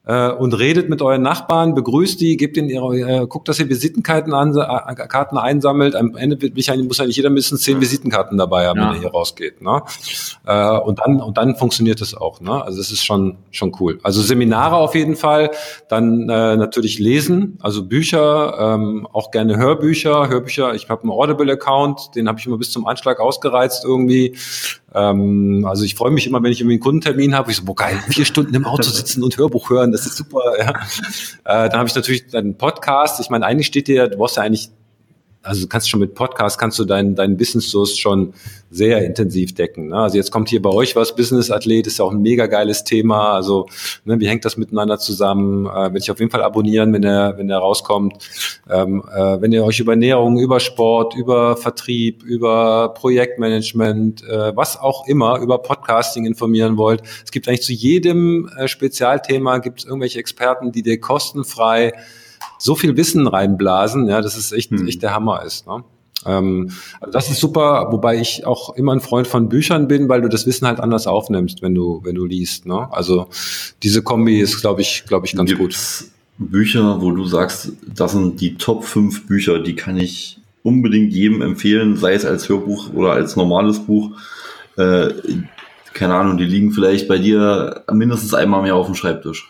äh, 0.07 0.31
und 0.31 0.59
redet 0.59 0.89
mit 0.91 1.01
euren 1.03 1.23
Nachbarn, 1.23 1.75
begrüßt 1.75 2.21
die, 2.21 2.37
gebt 2.37 2.57
ihnen 2.57 2.69
ihre, 2.69 2.97
äh, 2.99 3.27
guckt, 3.27 3.49
dass 3.49 3.59
ihr 3.59 3.69
Visitenkarten 3.69 4.35
an, 4.35 4.55
äh, 4.57 4.95
Karten 5.07 5.39
einsammelt. 5.39 5.97
Am 5.97 6.17
Ende 6.17 6.37
muss 6.85 7.01
eigentlich 7.01 7.17
jeder 7.17 7.31
mindestens 7.31 7.63
zehn 7.63 7.81
Visitenkarten 7.81 8.37
dabei 8.37 8.67
haben, 8.67 8.79
ja. 8.79 8.89
wenn 8.89 8.97
er 8.97 9.01
hier 9.01 9.11
rausgeht. 9.11 9.63
Ne? 9.63 9.83
Äh, 10.47 10.79
und 10.79 10.99
dann 11.01 11.21
und 11.21 11.39
dann 11.39 11.57
funktioniert 11.57 12.01
es 12.01 12.15
auch. 12.15 12.41
Ne? 12.41 12.63
Also 12.63 12.81
es 12.81 12.93
ist 12.93 13.05
schon 13.05 13.37
schon 13.51 13.73
cool. 13.81 13.99
Also 14.03 14.21
Seminare 14.21 14.77
auf 14.77 14.95
jeden 14.95 15.17
Fall, 15.17 15.51
dann 15.89 16.29
äh, 16.29 16.57
natürlich 16.57 16.99
lesen, 16.99 17.59
also 17.61 17.85
Bücher, 17.85 18.57
ähm, 18.59 19.09
auch 19.13 19.31
gerne 19.31 19.57
Hörbücher. 19.57 20.29
Hörbücher. 20.29 20.75
Ich 20.75 20.89
habe 20.89 21.03
einen 21.03 21.11
Audible-Account, 21.13 22.15
den 22.15 22.29
habe 22.29 22.39
ich 22.39 22.47
immer 22.47 22.59
bis 22.59 22.71
zum 22.71 22.87
Anschlag 22.87 23.21
ausgereizt 23.21 23.85
irgendwie. 23.85 24.37
Ähm, 24.95 25.67
also 25.69 25.85
ich 25.85 25.97
freue 25.97 26.13
mich 26.13 26.27
immer, 26.27 26.43
wenn 26.43 26.53
ich 26.53 26.61
irgendwie 26.61 26.75
einen 26.75 26.81
Kundentermin 26.81 27.35
habe. 27.35 27.51
Ich 27.51 27.57
so, 27.57 27.65
boah 27.65 27.75
geil, 27.75 27.99
vier 28.09 28.25
Stunden 28.25 28.55
im 28.55 28.65
Auto 28.65 28.85
sitzen 28.91 29.23
und 29.23 29.37
Hörbuch 29.37 29.71
hören, 29.71 29.93
das 29.93 30.07
ist 30.07 30.17
super. 30.17 30.41
Ja. 30.59 30.71
Äh, 31.45 31.69
dann 31.69 31.79
habe 31.79 31.89
ich 31.89 31.95
natürlich 31.95 32.35
einen 32.35 32.57
Podcast. 32.57 33.21
Ich 33.21 33.29
meine, 33.29 33.45
eigentlich 33.45 33.67
steht 33.67 33.89
dir, 33.89 34.09
du 34.09 34.17
brauchst 34.17 34.37
ja 34.37 34.45
eigentlich 34.45 34.71
also 35.45 35.63
du 35.63 35.69
kannst 35.69 35.89
schon 35.89 36.01
mit 36.01 36.15
Podcast 36.15 36.59
kannst 36.59 36.79
du 36.79 36.85
deinen 36.85 37.15
deinen 37.15 37.37
Business 37.37 37.71
Source 37.71 37.97
schon 37.97 38.35
sehr 38.71 39.05
intensiv 39.05 39.55
decken. 39.55 39.89
Ne? 39.89 39.97
Also 39.97 40.17
jetzt 40.17 40.33
kommt 40.33 40.49
hier 40.49 40.61
bei 40.61 40.71
euch 40.71 40.97
was 40.97 41.15
Business 41.15 41.51
Athlet 41.51 41.87
ist 41.87 41.99
ja 41.99 42.05
auch 42.05 42.11
ein 42.11 42.23
mega 42.23 42.47
geiles 42.47 42.85
Thema. 42.85 43.35
Also 43.35 43.69
ne, 44.05 44.19
wie 44.19 44.27
hängt 44.27 44.45
das 44.45 44.57
miteinander 44.57 44.99
zusammen? 44.99 45.67
Äh, 45.67 45.93
will 45.93 46.01
ich 46.01 46.11
auf 46.11 46.19
jeden 46.19 46.31
Fall 46.31 46.43
abonnieren, 46.43 46.93
wenn 46.93 47.05
er 47.05 47.39
wenn 47.39 47.49
er 47.51 47.59
rauskommt. 47.59 48.15
Ähm, 48.69 49.05
äh, 49.15 49.41
wenn 49.41 49.53
ihr 49.53 49.65
euch 49.65 49.79
über 49.79 49.93
Ernährung, 49.93 50.39
über 50.39 50.61
Sport, 50.61 51.15
über 51.15 51.57
Vertrieb, 51.57 52.23
über 52.23 52.95
Projektmanagement, 52.95 54.25
äh, 54.25 54.57
was 54.57 54.81
auch 54.81 55.07
immer 55.07 55.39
über 55.39 55.59
Podcasting 55.59 56.27
informieren 56.27 56.77
wollt, 56.77 57.03
es 57.25 57.31
gibt 57.31 57.47
eigentlich 57.49 57.63
zu 57.63 57.73
jedem 57.73 58.49
äh, 58.57 58.67
Spezialthema 58.67 59.59
gibt 59.59 59.81
es 59.81 59.85
irgendwelche 59.85 60.19
Experten, 60.19 60.73
die 60.73 60.83
dir 60.83 60.99
kostenfrei 60.99 61.93
so 62.59 62.75
viel 62.75 62.97
Wissen 62.97 63.27
reinblasen, 63.27 64.07
ja, 64.07 64.21
das 64.21 64.37
ist 64.37 64.53
echt, 64.53 64.71
hm. 64.71 64.87
echt 64.87 65.03
der 65.03 65.15
Hammer 65.15 65.43
ist. 65.45 65.67
Ne? 65.67 65.85
Ähm, 66.27 66.71
also 67.01 67.13
das 67.13 67.31
ist 67.31 67.41
super, 67.41 67.89
wobei 67.91 68.19
ich 68.21 68.47
auch 68.47 68.75
immer 68.77 68.93
ein 68.93 69.01
Freund 69.01 69.27
von 69.27 69.49
Büchern 69.49 69.89
bin, 69.89 70.09
weil 70.09 70.23
du 70.23 70.29
das 70.29 70.47
Wissen 70.47 70.67
halt 70.67 70.81
anders 70.81 71.07
aufnimmst, 71.07 71.63
wenn 71.63 71.75
du, 71.75 72.01
wenn 72.05 72.15
du 72.15 72.25
liest. 72.25 72.67
Ne? 72.67 72.89
Also 72.93 73.29
diese 73.83 74.03
Kombi 74.03 74.41
ist, 74.41 74.61
glaube 74.61 74.81
ich, 74.81 75.05
glaube 75.07 75.27
ich, 75.27 75.37
ganz 75.37 75.51
Gibt's 75.51 76.01
gut. 76.39 76.51
Bücher, 76.51 77.01
wo 77.01 77.13
du 77.13 77.25
sagst, 77.27 77.73
das 77.95 78.13
sind 78.13 78.41
die 78.41 78.57
Top 78.57 78.85
5 78.85 79.27
Bücher, 79.27 79.61
die 79.61 79.77
kann 79.77 79.97
ich 79.97 80.41
unbedingt 80.63 81.13
jedem 81.13 81.43
empfehlen, 81.43 81.97
sei 81.97 82.15
es 82.15 82.25
als 82.25 82.49
Hörbuch 82.49 82.93
oder 82.93 83.13
als 83.13 83.37
normales 83.37 83.79
Buch. 83.79 84.11
Äh, 84.77 85.11
keine 85.93 86.15
Ahnung, 86.15 86.37
die 86.37 86.45
liegen 86.45 86.73
vielleicht 86.73 87.07
bei 87.07 87.19
dir 87.19 87.85
mindestens 87.93 88.35
einmal 88.35 88.63
mehr 88.63 88.75
auf 88.75 88.87
dem 88.87 88.97
Schreibtisch. 88.97 89.49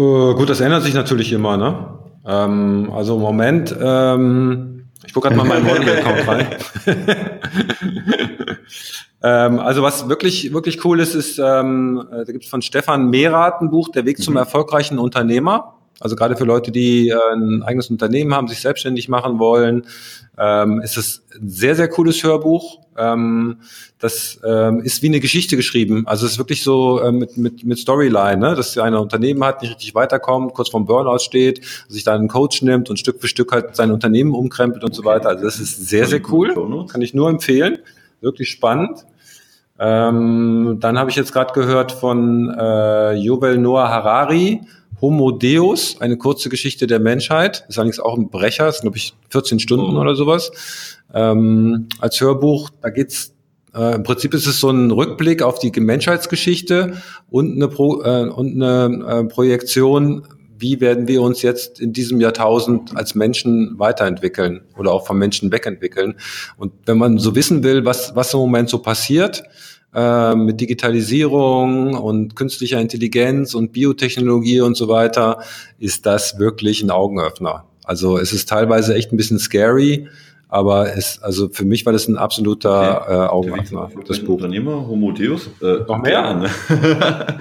Äh, 0.00 0.34
gut, 0.34 0.48
das 0.48 0.60
ändert 0.60 0.82
sich 0.82 0.94
natürlich 0.94 1.32
immer, 1.32 1.56
ne? 1.58 1.98
Ähm, 2.26 2.90
also 2.94 3.16
im 3.16 3.20
Moment, 3.20 3.74
ähm, 3.78 4.88
ich 5.06 5.12
gucke 5.12 5.28
gerade 5.28 5.36
mal 5.36 5.46
meinen 5.46 5.68
Audible-Account 5.68 6.28
rein. 6.28 6.46
Ähm, 9.22 9.58
also 9.58 9.82
was 9.82 10.08
wirklich, 10.08 10.52
wirklich 10.54 10.82
cool 10.84 10.98
ist, 10.98 11.14
ist, 11.14 11.38
ähm, 11.38 12.02
äh, 12.10 12.24
da 12.24 12.32
gibt 12.32 12.44
es 12.44 12.50
von 12.50 12.62
Stefan 12.62 13.10
Mehrath 13.10 13.60
ein 13.60 13.68
Buch, 13.70 13.90
Der 13.90 14.06
Weg 14.06 14.16
zum 14.18 14.32
mhm. 14.32 14.38
erfolgreichen 14.38 14.98
Unternehmer. 14.98 15.74
Also 16.00 16.16
gerade 16.16 16.34
für 16.34 16.44
Leute, 16.44 16.72
die 16.72 17.10
äh, 17.10 17.16
ein 17.34 17.62
eigenes 17.62 17.90
Unternehmen 17.90 18.34
haben, 18.34 18.48
sich 18.48 18.60
selbstständig 18.60 19.08
machen 19.08 19.38
wollen, 19.38 19.86
ähm, 20.38 20.80
ist 20.80 20.96
es 20.96 21.22
ein 21.34 21.48
sehr, 21.50 21.76
sehr 21.76 21.88
cooles 21.88 22.24
Hörbuch. 22.24 22.80
Ähm, 22.96 23.58
das 23.98 24.40
ähm, 24.42 24.80
ist 24.80 25.02
wie 25.02 25.08
eine 25.08 25.20
Geschichte 25.20 25.56
geschrieben. 25.56 26.06
Also 26.06 26.24
es 26.24 26.32
ist 26.32 26.38
wirklich 26.38 26.62
so 26.62 27.00
äh, 27.00 27.12
mit, 27.12 27.36
mit, 27.36 27.64
mit 27.64 27.78
Storyline, 27.78 28.38
ne? 28.38 28.54
dass 28.54 28.78
ein 28.78 28.94
Unternehmen 28.94 29.44
hat, 29.44 29.60
nicht 29.60 29.72
richtig 29.72 29.94
weiterkommt, 29.94 30.54
kurz 30.54 30.70
vorm 30.70 30.86
Burnout 30.86 31.18
steht, 31.18 31.60
sich 31.88 32.02
da 32.02 32.14
einen 32.14 32.28
Coach 32.28 32.62
nimmt 32.62 32.88
und 32.88 32.98
Stück 32.98 33.20
für 33.20 33.28
Stück 33.28 33.52
halt 33.52 33.76
sein 33.76 33.92
Unternehmen 33.92 34.34
umkrempelt 34.34 34.82
und 34.82 34.90
okay. 34.90 34.96
so 34.96 35.04
weiter. 35.04 35.28
Also 35.28 35.44
das 35.44 35.60
ist 35.60 35.86
sehr, 35.86 36.06
sehr 36.06 36.22
cool. 36.32 36.54
Kann 36.90 37.02
ich 37.02 37.12
nur 37.12 37.28
empfehlen. 37.28 37.78
Wirklich 38.22 38.48
spannend. 38.48 39.04
Ähm, 39.78 40.76
dann 40.80 40.98
habe 40.98 41.10
ich 41.10 41.16
jetzt 41.16 41.32
gerade 41.32 41.52
gehört 41.54 41.92
von 41.92 42.50
äh, 42.50 43.14
Yuval 43.14 43.56
Noah 43.56 43.88
Harari, 43.88 44.60
Homo 45.00 45.30
Deus, 45.30 45.96
eine 46.00 46.16
kurze 46.16 46.48
Geschichte 46.48 46.86
der 46.86 47.00
Menschheit. 47.00 47.64
Ist 47.68 47.78
allerdings 47.78 48.00
auch 48.00 48.16
ein 48.16 48.30
Brecher, 48.30 48.68
ist 48.68 48.82
glaube 48.82 48.96
ich 48.96 49.14
14 49.30 49.58
Stunden 49.60 49.96
oh. 49.96 50.00
oder 50.00 50.14
sowas. 50.14 50.52
Ähm, 51.12 51.88
als 51.98 52.20
Hörbuch, 52.20 52.70
da 52.80 52.90
geht's 52.90 53.34
äh, 53.74 53.94
im 53.94 54.02
Prinzip 54.02 54.34
ist 54.34 54.46
es 54.46 54.60
so 54.60 54.70
ein 54.70 54.90
Rückblick 54.90 55.42
auf 55.42 55.58
die 55.58 55.70
Menschheitsgeschichte 55.70 57.00
und 57.30 57.54
eine, 57.54 57.68
Pro, 57.68 58.02
äh, 58.02 58.28
und 58.28 58.62
eine 58.62 59.04
äh, 59.06 59.24
Projektion, 59.24 60.26
wie 60.58 60.80
werden 60.80 61.08
wir 61.08 61.22
uns 61.22 61.42
jetzt 61.42 61.80
in 61.80 61.92
diesem 61.92 62.20
Jahrtausend 62.20 62.96
als 62.96 63.14
Menschen 63.14 63.78
weiterentwickeln 63.78 64.62
oder 64.76 64.92
auch 64.92 65.06
vom 65.06 65.18
Menschen 65.18 65.50
wegentwickeln. 65.52 66.16
Und 66.58 66.72
wenn 66.84 66.98
man 66.98 67.18
so 67.18 67.34
wissen 67.34 67.62
will, 67.62 67.84
was, 67.84 68.14
was 68.14 68.34
im 68.34 68.40
Moment 68.40 68.68
so 68.68 68.78
passiert, 68.78 69.44
äh, 69.94 70.34
mit 70.34 70.60
Digitalisierung 70.60 71.94
und 71.94 72.36
künstlicher 72.36 72.80
Intelligenz 72.80 73.54
und 73.54 73.72
Biotechnologie 73.72 74.60
und 74.60 74.76
so 74.76 74.88
weiter, 74.88 75.38
ist 75.78 76.06
das 76.06 76.38
wirklich 76.38 76.82
ein 76.82 76.90
Augenöffner. 76.90 77.64
Also 77.84 78.18
es 78.18 78.32
ist 78.32 78.48
teilweise 78.48 78.94
echt 78.94 79.12
ein 79.12 79.16
bisschen 79.16 79.38
scary, 79.38 80.06
aber 80.48 80.96
es, 80.96 81.20
also 81.22 81.48
für 81.48 81.64
mich 81.64 81.86
war 81.86 81.92
das 81.92 82.08
ein 82.08 82.16
absoluter 82.16 83.02
okay. 83.02 83.12
äh, 83.12 83.28
Augenöffner. 83.28 83.90
Das 84.06 84.20
Buch. 84.20 84.34
Unternehmer, 84.34 84.86
Homo 84.86 85.12
Deus. 85.12 85.50
Äh, 85.60 85.84
Noch 85.88 85.98
mehr? 85.98 86.50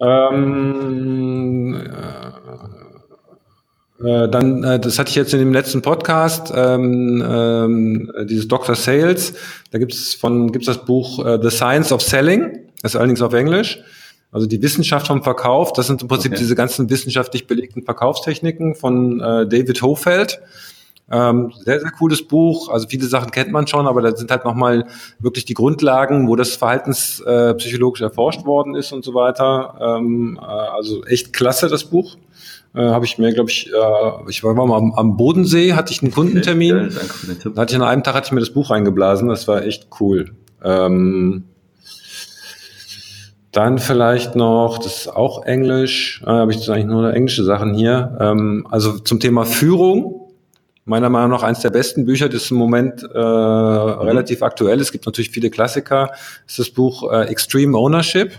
ähm, 0.00 1.74
äh, 1.74 2.41
dann, 4.02 4.64
äh, 4.64 4.80
das 4.80 4.98
hatte 4.98 5.10
ich 5.10 5.14
jetzt 5.14 5.32
in 5.32 5.38
dem 5.38 5.52
letzten 5.52 5.80
Podcast, 5.80 6.52
ähm, 6.54 7.24
ähm, 7.26 8.12
dieses 8.24 8.48
Dr. 8.48 8.74
Sales. 8.74 9.34
Da 9.70 9.78
gibt 9.78 9.92
es 9.92 10.14
von 10.14 10.50
gibt's 10.50 10.66
das 10.66 10.84
Buch 10.84 11.24
äh, 11.24 11.38
The 11.40 11.50
Science 11.50 11.92
of 11.92 12.02
Selling, 12.02 12.58
das 12.82 12.92
ist 12.92 12.96
allerdings 12.96 13.22
auf 13.22 13.32
Englisch. 13.32 13.78
Also 14.32 14.46
die 14.46 14.62
Wissenschaft 14.62 15.06
vom 15.06 15.22
Verkauf, 15.22 15.72
das 15.74 15.86
sind 15.86 16.02
im 16.02 16.08
Prinzip 16.08 16.32
okay. 16.32 16.40
diese 16.40 16.54
ganzen 16.54 16.88
wissenschaftlich 16.90 17.46
belegten 17.46 17.82
Verkaufstechniken 17.82 18.74
von 18.74 19.20
äh, 19.20 19.46
David 19.46 19.82
Hofeld. 19.82 20.40
Ähm, 21.10 21.52
sehr, 21.64 21.80
sehr 21.80 21.90
cooles 21.90 22.26
Buch. 22.26 22.70
Also 22.70 22.88
viele 22.88 23.06
Sachen 23.06 23.30
kennt 23.30 23.52
man 23.52 23.66
schon, 23.66 23.86
aber 23.86 24.00
da 24.00 24.16
sind 24.16 24.30
halt 24.30 24.44
nochmal 24.44 24.86
wirklich 25.18 25.44
die 25.44 25.52
Grundlagen, 25.52 26.28
wo 26.28 26.36
das 26.36 26.56
verhaltenspsychologisch 26.56 28.00
äh, 28.00 28.04
erforscht 28.04 28.46
worden 28.46 28.74
ist 28.74 28.92
und 28.92 29.04
so 29.04 29.12
weiter. 29.12 29.74
Ähm, 29.80 30.40
äh, 30.40 30.44
also 30.44 31.04
echt 31.04 31.34
klasse, 31.34 31.68
das 31.68 31.84
Buch 31.84 32.16
äh, 32.74 32.80
habe 32.80 33.04
ich 33.04 33.18
mir, 33.18 33.32
glaube 33.32 33.50
ich, 33.50 33.70
äh, 33.70 34.30
ich 34.30 34.42
war 34.42 34.54
mal 34.54 34.76
am, 34.76 34.92
am 34.94 35.16
Bodensee, 35.16 35.74
hatte 35.74 35.92
ich 35.92 36.02
einen 36.02 36.12
Kundentermin. 36.12 36.76
Ja, 36.76 36.82
danke 36.82 37.14
für 37.14 37.26
den 37.26 37.38
Tipp. 37.38 37.56
Hatte 37.56 37.74
ich 37.74 37.80
an 37.80 37.86
einem 37.86 38.02
Tag 38.02 38.14
hatte 38.14 38.26
ich 38.26 38.32
mir 38.32 38.40
das 38.40 38.50
Buch 38.50 38.70
reingeblasen, 38.70 39.28
das 39.28 39.46
war 39.48 39.62
echt 39.62 39.88
cool. 40.00 40.30
Ähm, 40.64 41.44
dann 43.52 43.78
vielleicht 43.78 44.34
noch, 44.34 44.78
das 44.78 45.00
ist 45.00 45.08
auch 45.08 45.44
Englisch, 45.44 46.22
äh, 46.24 46.30
habe 46.30 46.50
ich 46.52 46.58
jetzt 46.58 46.70
eigentlich 46.70 46.86
nur 46.86 47.12
englische 47.12 47.44
Sachen 47.44 47.74
hier. 47.74 48.16
Ähm, 48.18 48.66
also 48.70 48.98
zum 48.98 49.20
Thema 49.20 49.44
Führung, 49.44 50.32
meiner 50.86 51.10
Meinung 51.10 51.30
nach 51.30 51.42
eines 51.42 51.60
der 51.60 51.70
besten 51.70 52.06
Bücher, 52.06 52.30
das 52.30 52.50
im 52.50 52.56
Moment 52.56 53.02
äh, 53.02 53.06
mhm. 53.06 53.12
relativ 53.12 54.42
aktuell 54.42 54.80
ist. 54.80 54.86
Es 54.86 54.92
gibt 54.92 55.04
natürlich 55.04 55.30
viele 55.30 55.50
Klassiker. 55.50 56.08
Das 56.08 56.52
ist 56.52 56.58
das 56.58 56.70
Buch 56.70 57.12
äh, 57.12 57.26
Extreme 57.26 57.76
Ownership 57.76 58.32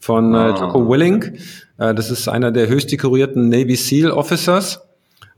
von 0.00 0.34
äh, 0.34 0.38
ah. 0.38 0.58
Jocko 0.58 0.88
Willing. 0.88 1.36
Äh, 1.78 1.94
das 1.94 2.10
ist 2.10 2.28
einer 2.28 2.52
der 2.52 2.68
höchst 2.68 2.92
dekorierten 2.92 3.48
Navy 3.48 3.76
SEAL 3.76 4.10
Officers. 4.10 4.80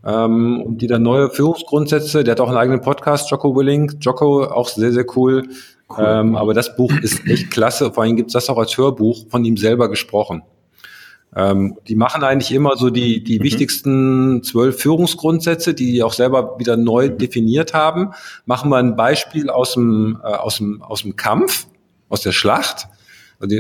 Ähm, 0.04 0.62
und 0.62 0.82
die 0.82 0.86
da 0.86 0.99
neue 0.99 1.30
Führungsgrundsätze, 1.30 2.22
der 2.22 2.32
hat 2.32 2.40
auch 2.40 2.49
einen 2.49 2.58
eigenen 2.58 2.80
Podcast, 2.80 3.30
Jocko 3.30 3.56
Willing. 3.56 3.99
Jocko, 4.00 4.44
auch 4.44 4.68
sehr, 4.68 4.92
sehr 4.92 5.06
cool. 5.16 5.49
cool. 5.90 6.04
Ähm, 6.04 6.36
aber 6.36 6.54
das 6.54 6.76
Buch 6.76 6.92
ist 7.02 7.26
echt 7.26 7.50
klasse. 7.50 7.92
Vor 7.92 8.04
allem 8.04 8.16
gibt's 8.16 8.32
das 8.32 8.49
auch 8.49 8.58
als 8.58 8.76
Hörbuch 8.76 9.26
von 9.28 9.44
ihm 9.44 9.56
selber 9.56 9.90
gesprochen. 9.90 10.42
Ähm, 11.34 11.76
die 11.88 11.96
machen 11.96 12.22
eigentlich 12.22 12.52
immer 12.52 12.76
so 12.76 12.88
die, 12.88 13.22
die 13.22 13.40
mhm. 13.40 13.44
wichtigsten 13.44 14.42
zwölf 14.42 14.80
Führungsgrundsätze, 14.80 15.75
die 15.75 15.92
die 15.92 16.02
auch 16.02 16.12
selber 16.12 16.58
wieder 16.58 16.76
neu 16.76 17.08
definiert 17.08 17.75
haben. 17.75 18.12
Machen 18.46 18.70
wir 18.70 18.76
ein 18.76 18.96
Beispiel 18.96 19.50
aus 19.50 19.75
dem, 19.75 20.18
äh, 20.22 20.28
aus 20.28 20.58
dem, 20.58 20.82
aus 20.82 21.02
dem 21.02 21.16
Kampf, 21.16 21.66
aus 22.08 22.22
der 22.22 22.32
Schlacht 22.32 22.88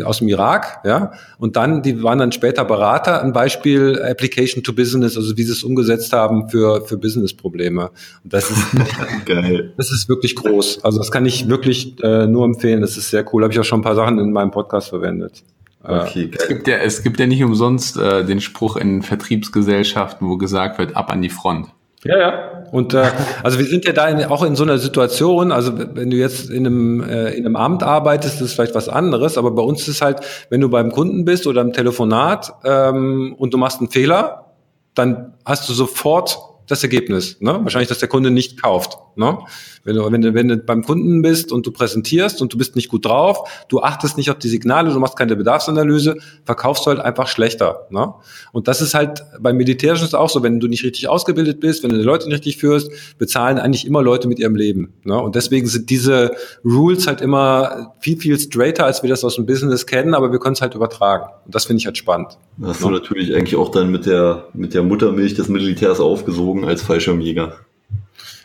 aus 0.04 0.18
dem 0.18 0.28
Irak, 0.28 0.80
ja. 0.84 1.12
Und 1.38 1.56
dann, 1.56 1.82
die 1.82 2.02
waren 2.02 2.18
dann 2.18 2.32
später 2.32 2.64
Berater. 2.64 3.22
Ein 3.22 3.32
Beispiel 3.32 4.00
Application 4.02 4.62
to 4.62 4.72
Business, 4.72 5.16
also 5.16 5.36
wie 5.36 5.42
sie 5.42 5.52
es 5.52 5.62
umgesetzt 5.62 6.12
haben 6.12 6.48
für, 6.48 6.84
für 6.86 6.96
Business-Probleme. 6.96 7.90
Und 8.24 8.32
das 8.32 8.50
ist, 8.50 8.66
Geil. 9.26 9.74
das 9.76 9.92
ist 9.92 10.08
wirklich 10.08 10.34
groß. 10.34 10.84
Also 10.84 10.98
das 10.98 11.10
kann 11.10 11.26
ich 11.26 11.48
wirklich 11.48 12.02
äh, 12.02 12.26
nur 12.26 12.44
empfehlen. 12.44 12.80
Das 12.80 12.96
ist 12.96 13.10
sehr 13.10 13.24
cool. 13.32 13.42
Habe 13.42 13.52
ich 13.52 13.60
auch 13.60 13.64
schon 13.64 13.80
ein 13.80 13.84
paar 13.84 13.96
Sachen 13.96 14.18
in 14.18 14.32
meinem 14.32 14.50
Podcast 14.50 14.88
verwendet. 14.88 15.42
Äh, 15.84 16.00
okay, 16.00 16.28
geil. 16.28 16.38
Es 16.40 16.48
gibt 16.48 16.68
ja, 16.68 16.76
es 16.78 17.02
gibt 17.02 17.20
ja 17.20 17.26
nicht 17.26 17.44
umsonst 17.44 17.96
äh, 17.96 18.24
den 18.24 18.40
Spruch 18.40 18.76
in 18.76 19.02
Vertriebsgesellschaften, 19.02 20.28
wo 20.28 20.36
gesagt 20.36 20.78
wird, 20.78 20.96
ab 20.96 21.12
an 21.12 21.22
die 21.22 21.30
Front. 21.30 21.68
Ja, 22.06 22.18
ja. 22.18 22.64
Und 22.72 22.94
äh, 22.94 23.04
also 23.42 23.58
wir 23.58 23.66
sind 23.66 23.84
ja 23.84 23.92
da 23.92 24.08
in, 24.08 24.24
auch 24.24 24.42
in 24.42 24.56
so 24.56 24.64
einer 24.64 24.78
Situation, 24.78 25.52
also 25.52 25.72
wenn 25.76 26.10
du 26.10 26.16
jetzt 26.16 26.50
in 26.50 26.66
einem, 26.66 27.00
äh, 27.02 27.30
in 27.30 27.46
einem 27.46 27.56
Amt 27.56 27.82
arbeitest, 27.82 28.40
ist 28.40 28.54
vielleicht 28.54 28.74
was 28.74 28.88
anderes, 28.88 29.38
aber 29.38 29.50
bei 29.52 29.62
uns 29.62 29.86
ist 29.88 30.02
halt, 30.02 30.20
wenn 30.50 30.60
du 30.60 30.68
beim 30.68 30.90
Kunden 30.92 31.24
bist 31.24 31.46
oder 31.46 31.60
im 31.62 31.72
Telefonat 31.72 32.52
ähm, 32.64 33.34
und 33.38 33.54
du 33.54 33.58
machst 33.58 33.80
einen 33.80 33.90
Fehler, 33.90 34.46
dann 34.94 35.34
hast 35.44 35.68
du 35.68 35.72
sofort 35.72 36.38
das 36.66 36.82
Ergebnis. 36.82 37.40
Ne? 37.40 37.58
Wahrscheinlich, 37.62 37.88
dass 37.88 37.98
der 37.98 38.08
Kunde 38.08 38.30
nicht 38.30 38.60
kauft. 38.60 38.98
Ne? 39.16 39.38
Wenn, 39.84 39.96
du, 39.96 40.12
wenn, 40.12 40.20
du, 40.20 40.34
wenn 40.34 40.48
du 40.48 40.56
beim 40.58 40.82
Kunden 40.82 41.22
bist 41.22 41.52
und 41.52 41.66
du 41.66 41.70
präsentierst 41.70 42.42
und 42.42 42.52
du 42.52 42.58
bist 42.58 42.76
nicht 42.76 42.88
gut 42.88 43.06
drauf, 43.06 43.48
du 43.68 43.80
achtest 43.80 44.16
nicht 44.16 44.30
auf 44.30 44.38
die 44.38 44.48
Signale, 44.48 44.92
du 44.92 44.98
machst 44.98 45.16
keine 45.16 45.36
Bedarfsanalyse, 45.36 46.16
verkaufst 46.44 46.84
du 46.84 46.90
halt 46.90 47.00
einfach 47.00 47.28
schlechter. 47.28 47.86
Ne? 47.90 48.12
Und 48.52 48.68
das 48.68 48.82
ist 48.82 48.94
halt 48.94 49.24
beim 49.40 49.56
Militärischen 49.56 50.12
auch 50.14 50.28
so, 50.28 50.42
wenn 50.42 50.60
du 50.60 50.68
nicht 50.68 50.84
richtig 50.84 51.08
ausgebildet 51.08 51.60
bist, 51.60 51.82
wenn 51.82 51.90
du 51.90 51.96
die 51.96 52.02
Leute 52.02 52.26
nicht 52.26 52.34
richtig 52.34 52.58
führst, 52.58 52.90
bezahlen 53.18 53.58
eigentlich 53.58 53.86
immer 53.86 54.02
Leute 54.02 54.28
mit 54.28 54.38
ihrem 54.38 54.56
Leben. 54.56 54.92
Ne? 55.04 55.18
Und 55.18 55.34
deswegen 55.34 55.66
sind 55.66 55.88
diese 55.88 56.32
Rules 56.64 57.06
halt 57.06 57.20
immer 57.20 57.94
viel, 58.00 58.18
viel 58.18 58.38
straighter, 58.38 58.84
als 58.84 59.02
wir 59.02 59.10
das 59.10 59.24
aus 59.24 59.36
dem 59.36 59.46
Business 59.46 59.86
kennen, 59.86 60.14
aber 60.14 60.32
wir 60.32 60.38
können 60.38 60.54
es 60.54 60.60
halt 60.60 60.74
übertragen. 60.74 61.26
Und 61.44 61.54
das 61.54 61.64
finde 61.64 61.80
ich 61.80 61.86
halt 61.86 61.96
spannend. 61.96 62.38
Hast 62.62 62.82
du 62.82 62.90
ne? 62.90 62.98
natürlich 62.98 63.34
eigentlich 63.34 63.56
auch 63.56 63.70
dann 63.70 63.90
mit 63.90 64.06
der, 64.06 64.46
mit 64.52 64.74
der 64.74 64.82
Muttermilch 64.82 65.34
des 65.34 65.48
Militärs 65.48 66.00
aufgesogen 66.00 66.55
als 66.64 66.82
Fallschirmjäger. 66.82 67.58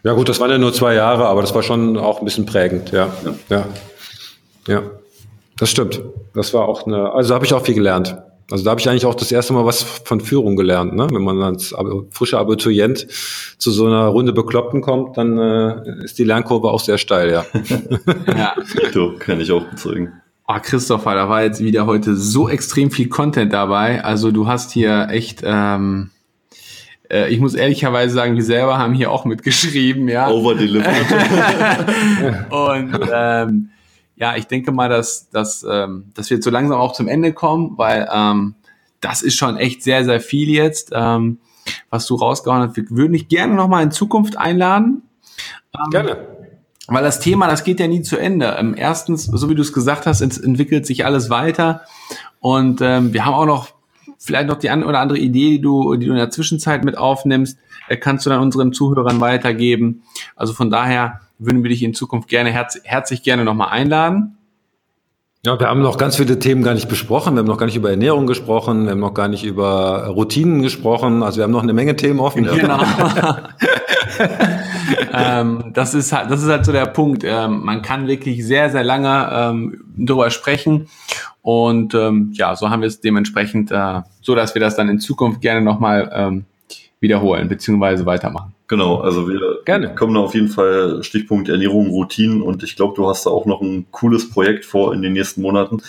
Ja 0.04 0.13
gut, 0.13 0.30
das 0.30 0.39
waren 0.39 0.50
ja 0.50 0.58
nur 0.58 0.74
zwei 0.74 0.95
Jahre, 0.95 1.28
aber 1.28 1.41
das 1.41 1.54
war 1.54 1.63
schon 1.63 1.97
auch 1.97 2.19
ein 2.19 2.26
bisschen 2.26 2.45
prägend, 2.45 2.91
ja. 2.91 3.13
Ja, 3.24 3.34
ja. 3.50 3.65
ja. 4.67 4.84
das 5.58 5.69
stimmt. 5.69 6.02
Das 6.34 6.54
war 6.54 6.67
auch 6.67 6.88
eine, 6.88 7.12
also 7.12 7.30
da 7.30 7.36
habe 7.36 7.45
ich 7.45 7.54
auch 7.54 7.63
viel 7.63 7.76
gelernt. 7.76 8.17
Also 8.52 8.65
da 8.65 8.71
habe 8.71 8.82
ich 8.82 8.89
eigentlich 8.89 9.06
auch 9.06 9.15
das 9.15 9.32
erste 9.32 9.54
Mal 9.54 9.65
was 9.65 9.82
von 9.82 10.19
Führung 10.19 10.58
gelernt. 10.58 10.93
Ne? 10.93 11.08
Wenn 11.10 11.21
man 11.21 11.41
als 11.41 11.74
frischer 12.10 12.39
Abiturient 12.39 13.08
zu 13.58 13.71
so 13.71 13.86
einer 13.86 14.08
Runde 14.08 14.34
Bekloppten 14.34 14.82
kommt, 14.82 15.17
dann 15.17 15.38
äh, 15.38 16.04
ist 16.04 16.19
die 16.19 16.26
Lernkurve 16.26 16.69
auch 16.69 16.82
sehr 16.82 16.97
steil, 16.97 17.32
ja. 17.32 17.45
ja. 18.28 18.54
Du, 18.93 19.17
kann 19.17 19.39
ich 19.39 19.52
auch 19.52 19.63
bezeugen. 19.63 20.12
Oh, 20.47 20.58
Christopher, 20.62 21.15
da 21.15 21.30
war 21.30 21.43
jetzt 21.43 21.63
wieder 21.63 21.86
heute 21.86 22.15
so 22.15 22.50
extrem 22.50 22.91
viel 22.91 23.08
Content 23.08 23.54
dabei. 23.54 24.04
Also 24.04 24.32
du 24.32 24.47
hast 24.47 24.71
hier 24.71 25.08
echt 25.10 25.41
ähm, 25.45 26.10
äh, 27.12 27.30
ich 27.30 27.39
muss 27.39 27.54
ehrlicherweise 27.54 28.13
sagen, 28.13 28.36
wir 28.36 28.43
selber 28.43 28.78
haben 28.78 28.93
hier 28.93 29.12
auch 29.12 29.26
mitgeschrieben, 29.26 30.08
ja. 30.08 30.30
Over 30.30 30.56
delivered. 30.56 31.06
und 32.50 33.10
ähm, 33.12 33.69
ja, 34.15 34.36
ich 34.36 34.47
denke 34.47 34.71
mal, 34.71 34.88
dass, 34.88 35.30
dass, 35.30 35.65
ähm, 35.69 36.12
dass 36.13 36.30
wir 36.30 36.38
jetzt 36.38 36.45
so 36.45 36.52
langsam 36.52 36.80
auch 36.80 36.93
zum 36.93 37.08
Ende 37.08 37.34
kommen, 37.34 37.78
weil 37.78 38.08
ähm, 38.13 38.56
das 39.02 39.24
ist 39.24 39.36
schon 39.36 39.58
echt 39.58 39.84
sehr, 39.84 40.06
sehr 40.06 40.21
viel 40.21 40.50
jetzt, 40.50 40.91
ähm, 40.93 41.39
was 41.89 42.06
du 42.06 42.15
rausgehauen 42.15 42.62
hast. 42.62 42.78
Wir 42.78 42.89
würden 42.91 43.13
dich 43.13 43.28
gerne 43.28 43.56
nochmal 43.56 43.84
in 43.84 43.91
Zukunft 43.91 44.38
einladen. 44.38 45.04
Ähm, 45.76 45.89
gerne. 45.89 46.28
Weil 46.88 47.04
das 47.04 47.19
Thema, 47.19 47.47
das 47.47 47.63
geht 47.63 47.80
ja 47.80 47.88
nie 47.88 48.02
zu 48.02 48.17
Ende. 48.17 48.56
Ähm, 48.60 48.76
erstens, 48.78 49.26
so 49.26 49.50
wie 49.50 49.56
du 49.56 49.62
es 49.62 49.74
gesagt 49.74 50.06
hast, 50.06 50.21
entwickelt 50.21 50.86
sich 50.86 51.06
alles 51.06 51.30
weiter. 51.30 51.82
Und 52.39 52.82
ähm, 52.82 53.13
wir 53.13 53.26
haben 53.26 53.34
auch 53.34 53.45
noch 53.45 53.74
vielleicht 54.22 54.48
noch 54.48 54.58
die 54.58 54.70
eine 54.70 54.86
oder 54.86 55.00
andere 55.00 55.18
Idee, 55.18 55.52
die 55.52 55.62
du, 55.62 55.96
die 55.96 56.06
du 56.06 56.12
in 56.12 56.18
der 56.18 56.30
Zwischenzeit 56.30 56.86
mit 56.86 56.98
aufnimmst, 56.98 57.58
äh, 57.90 57.98
kannst 57.98 58.26
du 58.26 58.30
dann 58.30 58.40
unseren 58.42 58.72
Zuhörern 58.72 59.20
weitergeben. 59.20 60.04
Also 60.36 60.54
von 60.54 60.70
daher 60.70 61.22
würden 61.40 61.64
wir 61.64 61.70
dich 61.70 61.84
in 61.84 61.94
Zukunft 61.94 62.30
gerne 62.30 62.52
herz 62.52 62.80
herzlich 62.84 63.24
gerne 63.24 63.44
nochmal 63.44 63.70
einladen. 63.70 64.38
Ja, 65.44 65.60
wir 65.60 65.68
haben 65.68 65.82
noch 65.82 65.98
ganz 65.98 66.18
viele 66.18 66.38
Themen 66.38 66.62
gar 66.62 66.76
nicht 66.76 66.88
besprochen. 66.88 67.34
Wir 67.34 67.40
haben 67.40 67.48
noch 67.48 67.58
gar 67.58 67.66
nicht 67.66 67.76
über 67.76 67.90
Ernährung 67.90 68.28
gesprochen. 68.28 68.84
Wir 68.86 68.92
haben 68.92 69.00
noch 69.00 69.16
gar 69.16 69.28
nicht 69.28 69.44
über 69.44 70.06
Routinen 70.06 70.62
gesprochen. 70.62 71.24
Also 71.24 71.38
wir 71.38 71.46
haben 71.46 71.52
noch 71.52 71.64
eine 71.64 71.74
Menge 71.74 71.96
Themen 71.96 72.20
offen. 72.20 72.44
Genau. 72.44 72.80
ähm, 75.14 75.72
das 75.74 75.94
ist 75.94 76.12
halt, 76.12 76.32
das 76.32 76.42
ist 76.42 76.50
halt 76.50 76.66
so 76.66 76.72
der 76.72 76.86
Punkt. 76.86 77.24
Ähm, 77.24 77.64
man 77.64 77.82
kann 77.82 78.08
wirklich 78.08 78.46
sehr, 78.46 78.70
sehr 78.70 78.84
lange 78.84 79.30
ähm, 79.32 79.84
darüber 79.96 80.30
sprechen. 80.30 80.88
Und 81.42 81.94
ähm, 81.94 82.32
ja, 82.34 82.56
so 82.56 82.70
haben 82.70 82.82
wir 82.82 82.88
es 82.88 83.02
dementsprechend, 83.02 83.72
äh, 83.72 84.02
so 84.22 84.36
dass 84.36 84.54
wir 84.56 84.60
das 84.60 84.76
dann 84.76 84.90
in 84.90 85.00
Zukunft 85.00 85.42
gerne 85.42 85.62
nochmal 85.62 86.12
ähm, 86.14 86.46
wiederholen 87.00 87.50
beziehungsweise 87.50 88.06
weitermachen. 88.06 88.54
Genau, 88.68 89.02
also 89.02 89.28
wir 89.28 89.60
Gerne. 89.66 89.94
kommen 89.96 90.14
da 90.14 90.22
auf 90.22 90.34
jeden 90.34 90.48
Fall 90.48 91.04
Stichpunkt 91.04 91.50
Ernährung, 91.50 91.90
Routinen 91.90 92.42
und 92.42 92.64
ich 92.64 92.78
glaube, 92.78 92.94
du 92.96 93.10
hast 93.10 93.26
da 93.26 93.30
auch 93.30 93.46
noch 93.46 93.62
ein 93.62 93.86
cooles 93.92 94.30
Projekt 94.30 94.64
vor 94.64 94.94
in 94.94 95.02
den 95.02 95.12
nächsten 95.12 95.42
Monaten. 95.42 95.82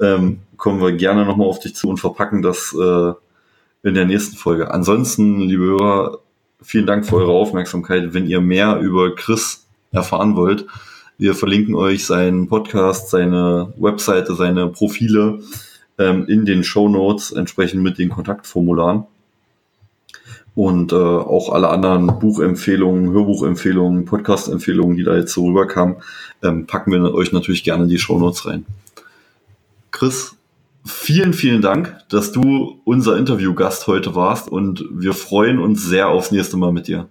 Ähm, 0.00 0.38
kommen 0.56 0.80
wir 0.80 0.92
gerne 0.92 1.26
nochmal 1.26 1.48
auf 1.48 1.58
dich 1.58 1.74
zu 1.74 1.88
und 1.88 1.98
verpacken 1.98 2.40
das 2.40 2.74
äh, 2.74 3.12
in 3.82 3.94
der 3.94 4.06
nächsten 4.06 4.36
Folge. 4.36 4.70
Ansonsten, 4.70 5.40
liebe 5.40 5.64
Hörer, 5.64 6.18
vielen 6.62 6.86
Dank 6.86 7.06
für 7.06 7.16
eure 7.16 7.32
Aufmerksamkeit. 7.32 8.14
Wenn 8.14 8.26
ihr 8.26 8.40
mehr 8.40 8.78
über 8.78 9.14
Chris 9.14 9.66
erfahren 9.92 10.36
wollt, 10.36 10.66
wir 11.18 11.34
verlinken 11.34 11.74
euch 11.74 12.06
seinen 12.06 12.48
Podcast, 12.48 13.10
seine 13.10 13.72
Webseite, 13.76 14.34
seine 14.34 14.68
Profile 14.68 15.40
ähm, 15.98 16.26
in 16.26 16.46
den 16.46 16.64
Show 16.64 16.88
Notes 16.88 17.32
entsprechend 17.32 17.82
mit 17.82 17.98
den 17.98 18.08
Kontaktformularen. 18.08 19.04
Und 20.54 20.92
äh, 20.92 20.96
auch 20.96 21.52
alle 21.52 21.68
anderen 21.68 22.06
Buchempfehlungen, 22.18 23.12
Hörbuchempfehlungen, 23.12 24.04
Podcast-Empfehlungen, 24.04 24.96
die 24.96 25.04
da 25.04 25.16
jetzt 25.16 25.32
so 25.32 25.46
rüberkamen, 25.46 25.96
ähm, 26.42 26.66
packen 26.66 26.90
wir 26.90 27.14
euch 27.14 27.32
natürlich 27.32 27.64
gerne 27.64 27.84
in 27.84 27.90
die 27.90 27.98
Shownotes 27.98 28.46
rein. 28.46 28.66
Chris, 29.90 30.36
vielen, 30.84 31.32
vielen 31.32 31.62
Dank, 31.62 31.96
dass 32.08 32.32
du 32.32 32.80
unser 32.84 33.16
Interviewgast 33.16 33.86
heute 33.86 34.14
warst 34.14 34.50
und 34.50 34.84
wir 34.90 35.12
freuen 35.12 35.58
uns 35.58 35.84
sehr 35.84 36.08
aufs 36.08 36.30
nächste 36.30 36.56
Mal 36.56 36.72
mit 36.72 36.88
dir. 36.88 37.08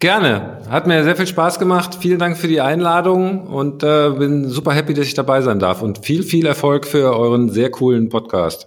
Gerne. 0.00 0.58
Hat 0.70 0.86
mir 0.86 1.04
sehr 1.04 1.14
viel 1.14 1.26
Spaß 1.26 1.58
gemacht. 1.58 1.98
Vielen 2.00 2.18
Dank 2.18 2.38
für 2.38 2.48
die 2.48 2.62
Einladung 2.62 3.46
und 3.46 3.82
äh, 3.82 4.10
bin 4.10 4.48
super 4.48 4.72
happy, 4.72 4.94
dass 4.94 5.06
ich 5.06 5.14
dabei 5.14 5.42
sein 5.42 5.58
darf. 5.58 5.82
Und 5.82 6.06
viel, 6.06 6.22
viel 6.22 6.46
Erfolg 6.46 6.86
für 6.86 7.14
euren 7.14 7.50
sehr 7.50 7.70
coolen 7.70 8.08
Podcast. 8.08 8.66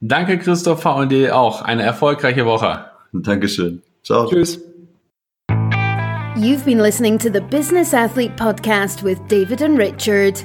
Danke, 0.00 0.38
Christopher, 0.38 0.96
und 0.96 1.10
dir 1.10 1.34
auch. 1.34 1.62
Eine 1.62 1.84
erfolgreiche 1.84 2.44
Woche. 2.44 2.84
Dankeschön. 3.12 3.82
Ciao. 4.04 4.28
Tschüss. 4.28 4.60
You've 6.36 6.64
been 6.64 6.78
listening 6.78 7.18
to 7.18 7.30
the 7.32 7.40
Business 7.40 7.94
Athlete 7.94 8.36
Podcast 8.36 9.02
with 9.02 9.18
David 9.28 9.62
and 9.62 9.78
Richard. 9.78 10.44